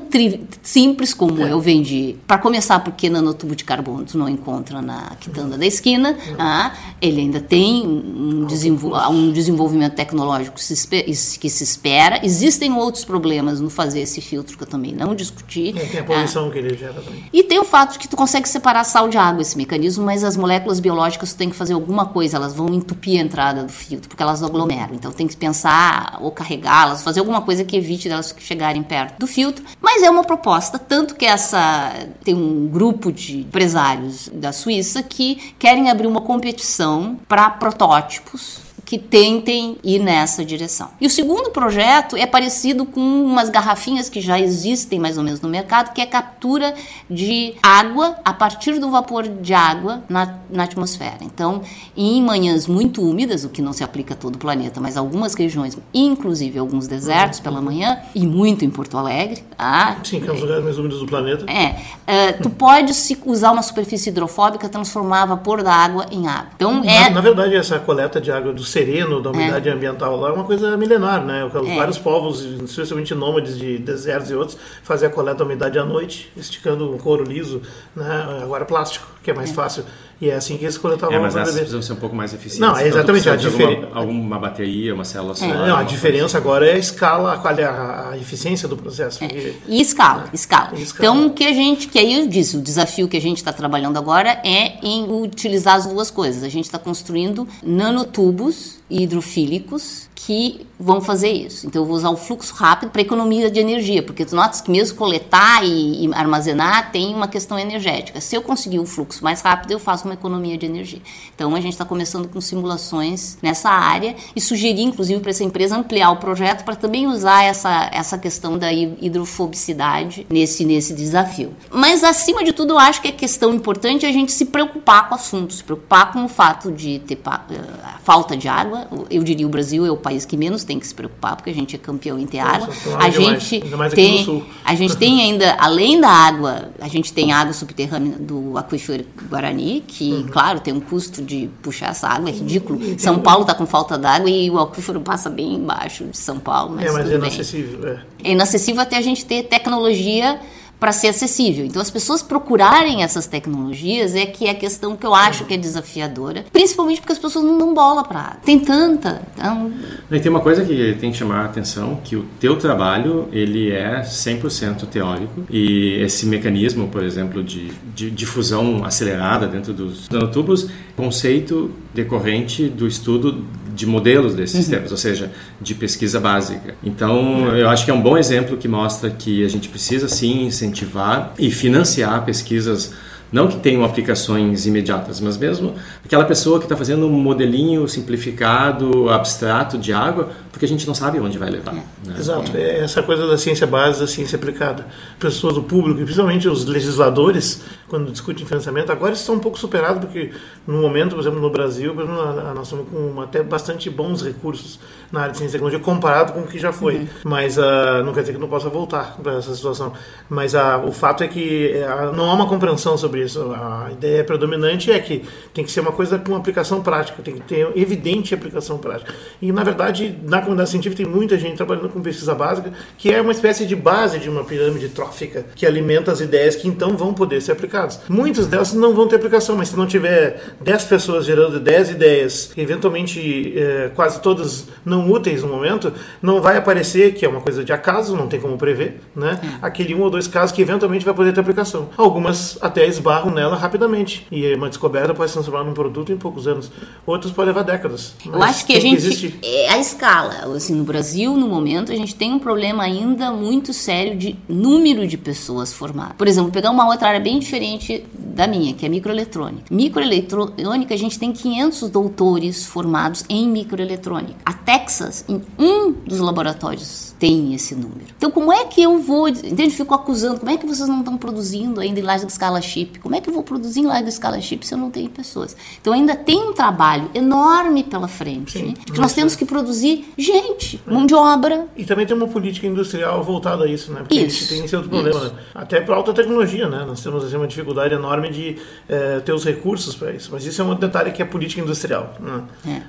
simples 0.62 1.12
como 1.12 1.42
eu 1.42 1.60
vendi. 1.60 2.16
Para 2.28 2.38
começar, 2.38 2.80
porque 2.82 3.10
nanotubo 3.10 3.56
de 3.56 3.64
carbono 3.64 4.06
tu 4.06 4.16
não 4.16 4.30
encontra 4.30 4.80
na 4.80 5.16
quitanda 5.20 5.58
da 5.58 5.66
esquina. 5.66 6.16
ah, 6.38 6.72
ele 7.02 7.22
ainda 7.22 7.42
tem 7.42 7.88
um, 7.88 8.46
desenvol- 8.46 8.96
um 9.10 9.32
desenvolvimento 9.32 9.96
tecnológico 9.96 10.58
que 10.58 11.50
se 11.50 11.64
espera. 11.64 12.24
Existem 12.24 12.72
outros 12.74 13.04
problemas 13.04 13.60
no 13.60 13.72
fazer 13.72 14.02
esse 14.02 14.22
filtro 14.22 14.56
que 14.56 14.64
eu 14.64 14.68
também 14.68 14.94
não 14.94 15.16
discuti. 15.16 15.74
É, 15.76 15.86
tem 15.86 16.00
a 16.00 16.04
ah, 16.04 16.06
poluição 16.06 16.52
que 16.52 16.60
ele 16.60 16.78
gera 16.78 17.02
também. 17.02 17.24
e 17.34 17.42
tem 17.42 17.58
o 17.58 17.66
fato 17.66 17.94
de 17.94 18.00
que 18.00 18.08
tu 18.08 18.16
consegue 18.16 18.48
separar 18.48 18.84
sal 18.84 19.10
de 19.10 19.18
água, 19.18 19.42
esse 19.42 19.58
mecanismo, 19.58 20.06
mas 20.06 20.24
as 20.24 20.38
moléculas 20.38 20.80
biológicas 20.80 21.34
tu 21.34 21.38
tem 21.38 21.50
que 21.50 21.56
fazer 21.56 21.74
alguma 21.74 22.06
coisa, 22.06 22.38
elas 22.38 22.54
vão 22.54 22.68
entupir 22.72 23.20
a 23.20 23.24
entrada 23.24 23.64
do 23.64 23.72
filtro, 23.72 24.10
porque 24.10 24.22
elas 24.22 24.44
aglomeram. 24.44 24.94
Então 24.94 25.12
tem 25.12 25.28
que 25.28 25.36
pensar 25.36 26.20
ou 26.22 26.30
carregá-las, 26.30 27.02
fazer 27.02 27.20
alguma 27.20 27.42
coisa 27.42 27.64
que 27.64 27.76
evite 27.76 28.08
delas 28.08 28.36
chegarem 28.38 28.84
perto 28.84 29.18
do 29.18 29.26
filtro. 29.26 29.55
Mas 29.82 30.04
é 30.04 30.10
uma 30.10 30.24
proposta, 30.24 30.78
tanto 30.80 31.16
que 31.16 31.26
essa 31.26 31.94
tem 32.24 32.34
um 32.34 32.68
grupo 32.68 33.12
de 33.12 33.40
empresários 33.40 34.30
da 34.34 34.52
Suíça 34.52 35.04
que 35.04 35.54
querem 35.58 35.90
abrir 35.90 36.08
uma 36.08 36.22
competição 36.22 37.20
para 37.28 37.50
protótipos 37.50 38.66
que 38.86 39.00
tentem 39.00 39.78
ir 39.84 40.00
nessa 40.00 40.46
direção. 40.46 40.90
E 41.02 41.08
o 41.08 41.10
segundo 41.10 41.50
projeto 41.50 42.16
é 42.16 42.28
parecido 42.28 42.86
com 42.86 43.02
umas 43.02 43.50
garrafinhas 43.50 44.10
que 44.10 44.22
já 44.22 44.40
existem 44.40 45.00
mais 45.00 45.18
ou 45.18 45.24
menos 45.24 45.42
no 45.42 45.50
mercado, 45.50 45.92
que 45.92 46.00
é 46.00 46.06
captura 46.06 46.76
de 47.10 47.56
água 47.64 48.16
a 48.24 48.32
partir 48.32 48.80
do 48.80 48.92
vapor 48.92 49.28
de 49.28 49.54
água 49.54 50.04
na, 50.08 50.36
na 50.50 50.64
atmosfera. 50.64 51.18
Então, 51.22 51.64
em 51.98 52.22
manhãs 52.22 52.68
muito 52.68 53.02
úmidas, 53.02 53.44
o 53.44 53.50
que 53.50 53.62
não 53.62 53.74
se 53.74 53.84
aplica 53.84 54.14
a 54.14 54.18
todo 54.18 54.36
o 54.36 54.38
planeta, 54.38 54.80
mas 54.80 54.96
algumas 54.98 55.34
regiões, 55.34 55.78
inclusive 55.94 56.60
alguns 56.60 56.88
desertos 56.88 57.40
pela 57.40 57.60
manhã, 57.60 58.00
e 58.14 58.26
muito 58.26 58.64
em 58.64 58.70
Porto 58.70 58.98
Alegre, 58.98 59.44
ah, 59.58 59.96
Sim, 60.04 60.20
que 60.20 60.28
é 60.28 60.32
um 60.32 60.36
dos 60.36 60.44
lugares 60.44 60.64
mais 60.64 60.78
úmidos 60.78 61.00
do 61.00 61.08
planeta. 61.08 61.46
é, 61.52 61.76
é, 62.06 62.32
tu 62.34 62.50
pode 62.50 62.94
se 62.94 63.18
usar 63.26 63.52
uma 63.52 63.64
superfície 63.64 64.10
hidrofóbica 64.10 64.70
transformar 64.70 65.26
vapor 65.26 65.64
da 65.64 65.74
água 65.74 66.06
em 66.12 66.28
água. 66.28 66.50
Então 66.56 66.84
é 66.84 67.06
Na, 67.06 67.16
na 67.16 67.22
verdade, 67.22 67.56
essa 67.56 67.80
coleta 67.80 68.22
de 68.22 68.32
água 68.32 68.54
do 68.54 68.64
sereno, 68.76 69.22
da 69.22 69.32
umidade 69.32 69.70
ambiental 69.70 70.18
lá, 70.18 70.30
é 70.30 70.32
uma 70.34 70.44
coisa 70.44 70.76
milenar, 70.76 71.24
né? 71.24 71.46
É. 71.46 71.76
Vários 71.76 71.98
povos, 71.98 72.44
especialmente 72.44 73.16
nômades 73.16 73.58
de 73.58 73.78
desertos 73.78 74.30
e 74.30 74.36
outros, 74.36 74.58
faziam 74.84 75.10
a 75.10 75.14
coleta 75.14 75.38
da 75.38 75.46
umidade 75.46 75.80
à 75.80 75.86
noite, 75.86 76.30
esticando 76.36 76.94
um 76.94 76.98
couro 76.98 77.24
liso, 77.24 77.62
né? 77.96 78.42
Agora 78.44 78.66
plástico, 78.66 79.08
que 79.24 79.32
é 79.32 79.34
mais 79.34 79.52
fácil. 79.52 79.86
E 80.22 80.30
é 80.30 80.36
assim 80.36 80.58
que 80.58 80.64
eles 80.64 80.78
coletavam 80.78 81.14
É, 81.16 81.20
mas 81.20 81.36
a 81.36 81.42
essas 81.42 81.54
bebê. 81.56 81.66
precisam 81.66 81.82
ser 81.82 81.94
um 81.94 81.98
pouco 81.98 82.16
mais 82.16 82.34
eficientes. 82.34 82.60
Não, 82.60 82.78
é 82.78 82.88
exatamente, 82.88 83.30
a 83.30 83.36
diferen- 83.36 83.84
alguma, 83.84 84.00
alguma 84.00 84.40
bateria, 84.40 84.94
uma 84.96 85.04
célula 85.04 85.36
solar. 85.36 85.68
Não, 85.68 85.76
a 85.76 85.84
diferença 85.84 86.38
agora 86.38 86.66
é 86.70 86.74
a 86.76 86.78
escala, 86.78 87.34
a, 87.34 87.50
a, 87.50 88.10
a 88.12 88.18
eficiência 88.18 88.66
do 88.68 88.78
processo. 88.78 89.20
porque- 89.20 89.56
E 89.68 89.82
escala, 89.82 90.30
escala. 90.32 90.72
E 90.78 90.82
escala. 90.84 91.10
Então, 91.10 91.28
o 91.28 91.34
que 91.34 91.44
a 91.46 91.52
gente, 91.52 91.88
que 91.90 92.00
aí 92.00 92.14
eu 92.22 92.28
disse, 92.28 92.56
o 92.56 92.62
desafio 92.62 93.10
que 93.10 93.18
a 93.18 93.22
gente 93.22 93.38
está 93.38 93.52
trabalhando 93.52 93.98
agora 93.98 94.40
é 94.46 94.78
em 94.82 95.04
utilizar 95.22 95.76
as 95.76 95.86
duas 95.86 96.10
coisas. 96.10 96.44
A 96.44 96.50
gente 96.50 96.64
está 96.66 96.80
construindo 96.80 97.46
nanotubos 97.62 98.76
hidrofílicos 98.90 100.08
que 100.18 100.66
vão 100.80 101.02
fazer 101.02 101.30
isso. 101.32 101.68
Então, 101.68 101.82
eu 101.82 101.86
vou 101.86 101.96
usar 101.96 102.10
o 102.10 102.16
fluxo 102.16 102.54
rápido 102.54 102.90
para 102.90 103.02
economia 103.02 103.52
de 103.52 103.60
energia, 103.60 104.02
porque 104.02 104.26
tu 104.26 104.34
notas 104.34 104.62
que 104.62 104.72
mesmo 104.72 104.98
coletar 104.98 105.64
e, 105.64 106.06
e 106.06 106.14
armazenar 106.14 106.92
tem 106.92 107.14
uma 107.14 107.28
questão 107.28 107.60
energética. 107.60 108.22
Se 108.22 108.36
eu 108.36 108.42
conseguir 108.42 108.80
o 108.80 108.86
fluxo 108.86 109.22
mais 109.24 109.42
rápido, 109.42 109.72
eu 109.72 109.80
faço 109.80 110.06
uma 110.06 110.14
economia 110.14 110.58
de 110.58 110.66
energia. 110.66 111.02
Então, 111.36 111.54
a 111.54 111.60
gente 111.60 111.74
está 111.74 111.84
começando 111.84 112.30
com 112.30 112.40
simulações 112.40 113.38
nessa 113.42 113.70
área 113.70 114.16
e 114.34 114.40
sugerir, 114.40 114.84
inclusive, 114.84 115.20
para 115.20 115.32
essa 115.32 115.44
empresa 115.44 115.76
ampliar 115.78 116.12
o 116.12 116.18
projeto 116.18 116.64
para 116.64 116.76
também 116.76 117.08
usar 117.08 117.44
essa, 117.44 117.90
essa 117.92 118.18
questão 118.18 118.58
da 118.58 118.72
hi- 118.72 118.98
hidrofobicidade 119.02 120.26
nesse, 120.30 120.64
nesse 120.64 120.94
desafio. 120.94 121.54
Mas, 121.70 122.04
acima 122.06 122.42
de 122.42 122.54
tudo, 122.54 122.74
eu 122.74 122.80
acho 122.80 123.02
que 123.02 123.10
a 123.10 123.14
questão 123.14 123.54
importante 123.54 124.06
é 124.06 124.10
a 124.10 124.14
gente 124.14 124.32
se 124.32 124.46
preocupar 124.46 125.10
com 125.10 125.16
o 125.16 125.18
assunto, 125.18 125.54
se 125.54 125.64
preocupar 125.64 126.14
com 126.14 126.24
o 126.24 126.30
fato 126.30 126.72
de 126.72 127.00
ter 127.00 127.18
eh, 127.18 127.60
falta 128.04 128.38
de 128.38 128.48
água. 128.48 128.88
Eu 129.10 129.22
diria 129.24 129.46
o 129.46 129.50
Brasil 129.50 129.86
é 129.86 129.92
o 129.92 130.05
país 130.06 130.24
que 130.24 130.38
menos 130.38 130.64
tem 130.64 130.80
que 130.80 130.86
se 130.86 130.94
preocupar, 130.94 131.36
porque 131.36 131.50
a 131.50 131.54
gente 131.54 131.76
é 131.76 131.80
campeão 131.80 132.20
em 132.20 132.28
água. 132.40 132.70
A 133.00 133.10
gente 133.10 133.66
mais 133.76 133.92
tem, 133.92 134.46
a 134.64 134.76
gente 134.76 134.96
tem 134.96 135.22
ainda, 135.24 135.56
além 135.60 136.00
da 136.00 136.10
água, 136.10 136.70
a 136.80 136.88
gente 136.88 137.12
tem 137.12 137.34
água 137.34 137.54
subterrânea 137.54 138.16
do 138.20 138.56
aquífero 138.56 139.04
Guarani, 139.28 139.84
que, 139.88 140.12
Uhum. 140.14 140.28
claro, 140.28 140.60
tem 140.60 140.74
um 140.74 140.80
custo 140.80 141.24
de 141.24 141.50
puxar 141.64 141.90
essa 141.90 142.08
água, 142.08 142.30
é 142.30 142.34
ridículo. 142.34 142.80
São 143.00 143.20
Paulo 143.20 143.42
está 143.42 143.56
com 143.56 143.66
falta 143.66 143.98
d'água 143.98 144.30
e 144.30 144.52
o 144.52 144.60
aquífero 144.60 145.02
passa 145.02 145.28
bem 145.28 145.56
embaixo 145.56 146.04
de 146.06 146.18
São 146.18 146.40
Paulo, 146.40 146.76
mas 146.76 146.86
é, 146.86 146.92
mas 146.92 147.10
é 147.10 147.16
inacessível. 147.16 147.88
É. 147.88 148.00
É 148.24 148.32
inacessível 148.32 148.82
até 148.82 148.98
a 148.98 149.02
gente 149.02 149.26
ter 149.26 149.44
tecnologia 149.44 150.40
para 150.86 150.92
ser 150.92 151.08
acessível. 151.08 151.66
Então, 151.66 151.82
as 151.82 151.90
pessoas 151.90 152.22
procurarem 152.22 153.02
essas 153.02 153.26
tecnologias 153.26 154.14
é 154.14 154.24
que 154.24 154.46
é 154.46 154.52
a 154.52 154.54
questão 154.54 154.96
que 154.96 155.04
eu 155.04 155.16
acho 155.16 155.44
que 155.46 155.56
é 155.56 155.58
desafiadora, 155.58 156.46
principalmente 156.54 157.02
porque 157.02 157.14
as 157.14 157.18
pessoas 157.18 157.44
não 157.44 157.58
dão 157.58 157.74
bola 157.74 158.04
para. 158.04 158.38
Tem 158.46 158.60
tanta. 158.60 159.24
Então, 159.36 159.74
E 160.12 160.20
tem 160.20 160.30
uma 160.30 160.42
coisa 160.42 160.64
que 160.64 160.96
tem 161.00 161.12
que 161.12 161.18
chamar 161.18 161.42
a 161.42 161.46
atenção, 161.46 162.00
que 162.04 162.16
o 162.16 162.24
teu 162.40 162.56
trabalho, 162.58 163.28
ele 163.32 163.72
é 163.72 164.02
100% 164.02 164.86
teórico 164.86 165.42
e 165.50 165.96
esse 166.04 166.28
mecanismo, 166.28 166.88
por 166.88 167.02
exemplo, 167.02 167.44
de, 167.44 167.72
de 167.96 168.12
difusão 168.12 168.86
acelerada 168.86 169.48
dentro 169.48 169.74
dos 169.74 170.08
nanotubos, 170.08 170.70
conceito 170.96 171.72
decorrente 171.96 172.70
do 172.70 172.86
estudo 172.86 173.44
de 173.76 173.86
modelos 173.86 174.34
desses 174.34 174.56
sistemas, 174.56 174.92
ou 174.92 174.98
seja, 174.98 175.32
de 175.62 175.76
pesquisa 175.76 176.20
básica. 176.20 176.76
Então, 176.84 177.56
eu 177.56 177.70
acho 177.70 177.84
que 177.84 177.92
é 177.92 177.94
um 177.94 178.02
bom 178.02 178.18
exemplo 178.18 178.58
que 178.58 178.68
mostra 178.68 179.10
que 179.10 179.44
a 179.44 179.50
gente 179.50 179.68
precisa 179.68 180.08
sim 180.08 180.46
incentivar 180.46 181.34
e 181.38 181.52
financiar 181.52 182.24
pesquisas 182.24 182.94
não 183.32 183.48
que 183.48 183.58
tenham 183.58 183.84
aplicações 183.84 184.66
imediatas, 184.66 185.20
mas 185.20 185.38
mesmo 185.38 185.74
aquela 186.04 186.26
pessoa 186.26 186.60
que 186.60 186.66
está 186.66 186.78
fazendo 186.78 187.06
um 187.06 187.12
modelinho 187.12 187.88
simplificado, 187.88 189.10
abstrato 189.10 189.78
de 189.78 189.92
água, 189.92 190.30
porque 190.52 190.66
a 190.66 190.68
gente 190.68 190.88
não 190.88 190.96
sabe 190.96 191.20
onde 191.20 191.38
vai 191.38 191.50
levar. 191.50 191.74
né? 191.74 191.84
Exato, 192.18 192.56
é 192.56 192.80
essa 192.80 193.04
coisa 193.04 193.28
da 193.28 193.38
ciência 193.38 193.68
base, 193.68 194.00
da 194.00 194.08
ciência 194.08 194.38
aplicada. 194.38 194.86
Pessoas 195.20 195.56
do 195.56 195.64
público, 195.64 196.00
e 196.00 196.04
principalmente 196.04 196.48
os 196.48 196.66
legisladores, 196.66 197.62
quando 197.90 198.12
discutem 198.12 198.46
financiamento, 198.46 198.92
agora 198.92 199.14
estão 199.14 199.36
um 199.36 199.40
pouco 199.40 199.60
superados, 199.60 200.06
porque 200.06 200.32
no 200.66 200.82
momento, 200.82 201.16
por 201.16 201.22
exemplo, 201.22 201.42
no 201.42 201.50
Brasil, 201.50 201.92
exemplo, 201.92 202.54
nós 202.54 202.68
estamos 202.68 202.88
com 202.90 203.22
até 203.22 203.44
bastante 203.44 203.90
bons 203.90 204.22
recursos 204.22 204.80
na 205.12 205.22
área 205.22 205.32
de 205.32 205.38
ciência 205.38 205.56
e 205.56 205.60
tecnologia, 205.60 205.80
comparado 205.80 206.34
com 206.34 206.42
o 206.42 206.48
que 206.48 206.58
já 206.58 206.72
foi. 206.72 207.08
Mas 207.24 207.60
ah, 207.60 208.02
não 208.04 208.14
quer 208.14 208.22
dizer 208.22 208.34
que 208.34 208.40
não 208.40 208.48
possa 208.48 208.70
voltar 208.70 209.18
para 209.22 209.38
essa 209.38 209.54
situação. 209.54 209.94
Mas 210.30 210.56
ah, 210.56 210.78
o 210.86 210.92
fato 210.92 211.24
é 211.24 211.28
que 211.28 211.74
ah, 211.84 212.12
não 212.16 212.30
há 212.30 212.34
uma 212.34 212.48
compreensão 212.48 212.98
sobre 212.98 213.15
eles, 213.18 213.38
a 213.38 213.90
ideia 213.92 214.24
predominante 214.24 214.92
é 214.92 215.00
que 215.00 215.24
tem 215.54 215.64
que 215.64 215.72
ser 215.72 215.80
uma 215.80 215.92
coisa 215.92 216.18
com 216.18 216.36
aplicação 216.36 216.82
prática, 216.82 217.22
tem 217.22 217.36
que 217.36 217.42
ter 217.42 217.68
evidente 217.76 218.34
aplicação 218.34 218.78
prática. 218.78 219.14
E, 219.42 219.52
na 219.52 219.64
verdade, 219.64 220.18
na 220.24 220.40
comunidade 220.40 220.70
científica 220.70 221.04
tem 221.04 221.12
muita 221.12 221.38
gente 221.38 221.56
trabalhando 221.56 221.90
com 221.90 222.02
pesquisa 222.02 222.34
básica, 222.36 222.72
que 222.98 223.12
é 223.12 223.22
uma 223.22 223.32
espécie 223.32 223.66
de 223.66 223.76
base 223.76 224.20
de 224.20 224.30
uma 224.30 224.44
pirâmide 224.44 224.90
trófica 224.90 225.46
que 225.56 225.66
alimenta 225.66 226.12
as 226.12 226.20
ideias 226.20 226.56
que 226.56 226.68
então 226.68 226.96
vão 226.96 227.14
poder 227.14 227.42
ser 227.42 227.52
aplicadas. 227.52 228.00
Muitas 228.08 228.48
delas 228.48 228.74
não 228.74 228.94
vão 228.94 229.08
ter 229.08 229.16
aplicação, 229.16 229.56
mas 229.56 229.70
se 229.70 229.78
não 229.78 229.86
tiver 229.86 230.56
10 230.62 230.84
pessoas 230.86 231.26
gerando 231.26 231.60
10 231.60 231.92
ideias, 231.92 232.52
eventualmente 232.58 233.54
é, 233.58 233.92
quase 233.96 234.22
todas 234.22 234.68
não 234.84 235.10
úteis 235.10 235.42
no 235.42 235.50
momento, 235.50 235.94
não 236.22 236.42
vai 236.42 236.58
aparecer 236.58 237.14
que 237.14 237.26
é 237.26 237.30
uma 237.30 237.42
coisa 237.42 237.64
de 237.64 237.74
acaso, 237.74 238.16
não 238.16 238.28
tem 238.28 238.40
como 238.40 238.58
prever, 238.58 239.00
né? 239.16 239.40
É. 239.44 239.48
Aquele 239.62 239.94
um 239.96 240.02
ou 240.02 240.10
dois 240.10 240.28
casos 240.28 240.52
que 240.56 240.62
eventualmente 240.62 241.06
vai 241.06 241.14
poder 241.14 241.34
ter 241.34 241.40
aplicação. 241.40 241.90
Algumas 241.98 242.58
até 242.62 242.86
esbarram 243.06 243.32
nela 243.32 243.56
rapidamente 243.56 244.26
e 244.32 244.54
uma 244.56 244.68
descoberta 244.68 245.14
pode 245.14 245.30
se 245.30 245.36
transformar 245.36 245.64
num 245.64 245.74
produto 245.74 246.12
em 246.12 246.18
poucos 246.18 246.48
anos. 246.48 246.72
Outros 247.06 247.32
podem 247.32 247.54
levar 247.54 247.64
décadas. 247.64 248.16
Eu 248.26 248.42
acho 248.42 248.66
que 248.66 248.74
a 248.74 248.82
gente 248.82 249.40
é 249.44 249.70
a 249.70 249.78
escala, 249.78 250.56
assim, 250.56 250.74
no 250.74 250.84
Brasil 250.84 251.36
no 251.36 251.48
momento 251.48 251.92
a 251.92 251.96
gente 251.96 252.16
tem 252.16 252.34
um 252.34 252.40
problema 252.40 252.84
ainda 252.84 253.32
muito 253.32 253.74
sério 253.74 254.18
de 254.18 254.36
número 254.50 255.08
de 255.08 255.18
pessoas 255.18 255.72
formadas. 255.72 256.16
Por 256.18 256.28
exemplo, 256.28 256.52
pegar 256.52 256.72
uma 256.72 256.88
outra 256.88 257.10
área 257.10 257.20
bem 257.20 257.38
diferente 257.38 258.04
da 258.14 258.48
minha, 258.48 258.74
que 258.74 258.86
é 258.86 258.90
microeletrônica. 258.90 259.74
Microeletrônica 259.74 260.94
a 260.94 260.98
gente 260.98 261.20
tem 261.20 261.32
500 261.32 261.90
doutores 261.90 262.66
formados 262.66 263.24
em 263.30 263.48
microeletrônica. 263.48 264.36
A 264.44 264.54
Texas, 264.54 265.24
em 265.30 265.42
um 265.60 265.92
dos 265.92 266.20
laboratórios, 266.20 267.14
tem 267.20 267.54
esse 267.54 267.76
número. 267.76 268.06
Então, 268.18 268.32
como 268.32 268.52
é 268.52 268.66
que 268.66 268.82
eu 268.82 269.00
vou. 269.00 269.28
Entende? 269.28 269.70
Fico 269.70 269.94
acusando, 269.94 270.40
como 270.40 270.52
é 270.52 270.58
que 270.58 270.66
vocês 270.66 270.88
não 270.88 271.00
estão 271.00 271.18
produzindo 271.18 271.80
ainda 271.80 272.00
em 272.00 272.04
larga 272.04 272.26
escala 272.26 272.62
chip? 272.62 272.95
Como 273.00 273.16
é 273.16 273.22
que 273.22 273.30
eu 273.30 273.34
vou 273.34 273.44
produzir 273.44 273.82
em 273.82 273.86
larga 273.86 274.10
escala 274.10 274.40
chip 274.42 274.66
se 274.66 274.74
eu 274.74 274.78
não 274.78 274.92
tenho 274.92 275.10
pessoas? 275.10 275.56
Então, 275.80 275.94
ainda 275.94 276.16
tem 276.16 276.38
um 276.38 276.54
trabalho 276.54 277.10
enorme 277.14 277.84
pela 277.84 278.08
frente. 278.08 278.60
Sim, 278.60 278.74
que 278.74 279.00
nós 279.00 279.14
temos 279.14 279.36
que 279.36 279.46
produzir 279.46 280.14
gente, 280.18 280.82
é. 280.88 280.92
mão 280.92 281.06
de 281.06 281.14
obra. 281.14 281.68
E 281.76 281.86
também 281.86 282.06
tem 282.06 282.16
uma 282.16 282.28
política 282.28 282.68
industrial 282.68 283.24
voltada 283.24 283.66
a 283.66 283.68
isso, 283.68 283.92
né? 283.92 284.00
Porque 284.00 284.16
isso, 284.16 284.50
tem 284.50 284.64
esse 284.64 284.76
outro 284.76 284.90
problema, 284.90 285.20
né? 285.20 285.32
Até 285.54 285.82
para 285.82 285.96
alta 285.96 286.14
tecnologia, 286.14 286.68
né? 286.68 286.84
Nós 286.86 287.02
temos 287.02 287.24
assim, 287.24 287.36
uma 287.36 287.48
dificuldade 287.48 287.94
enorme 287.94 288.30
de 288.30 288.58
é, 288.88 289.20
ter 289.20 289.34
os 289.34 289.44
recursos 289.44 289.96
para 289.96 290.12
isso. 290.12 290.30
Mas 290.32 290.46
isso 290.46 290.62
é 290.62 290.66
um 290.66 290.76
detalhe 290.76 291.12
que 291.12 291.22
é 291.22 291.26
política 291.26 291.62
industrial. 291.62 292.14
Né? 292.20 292.44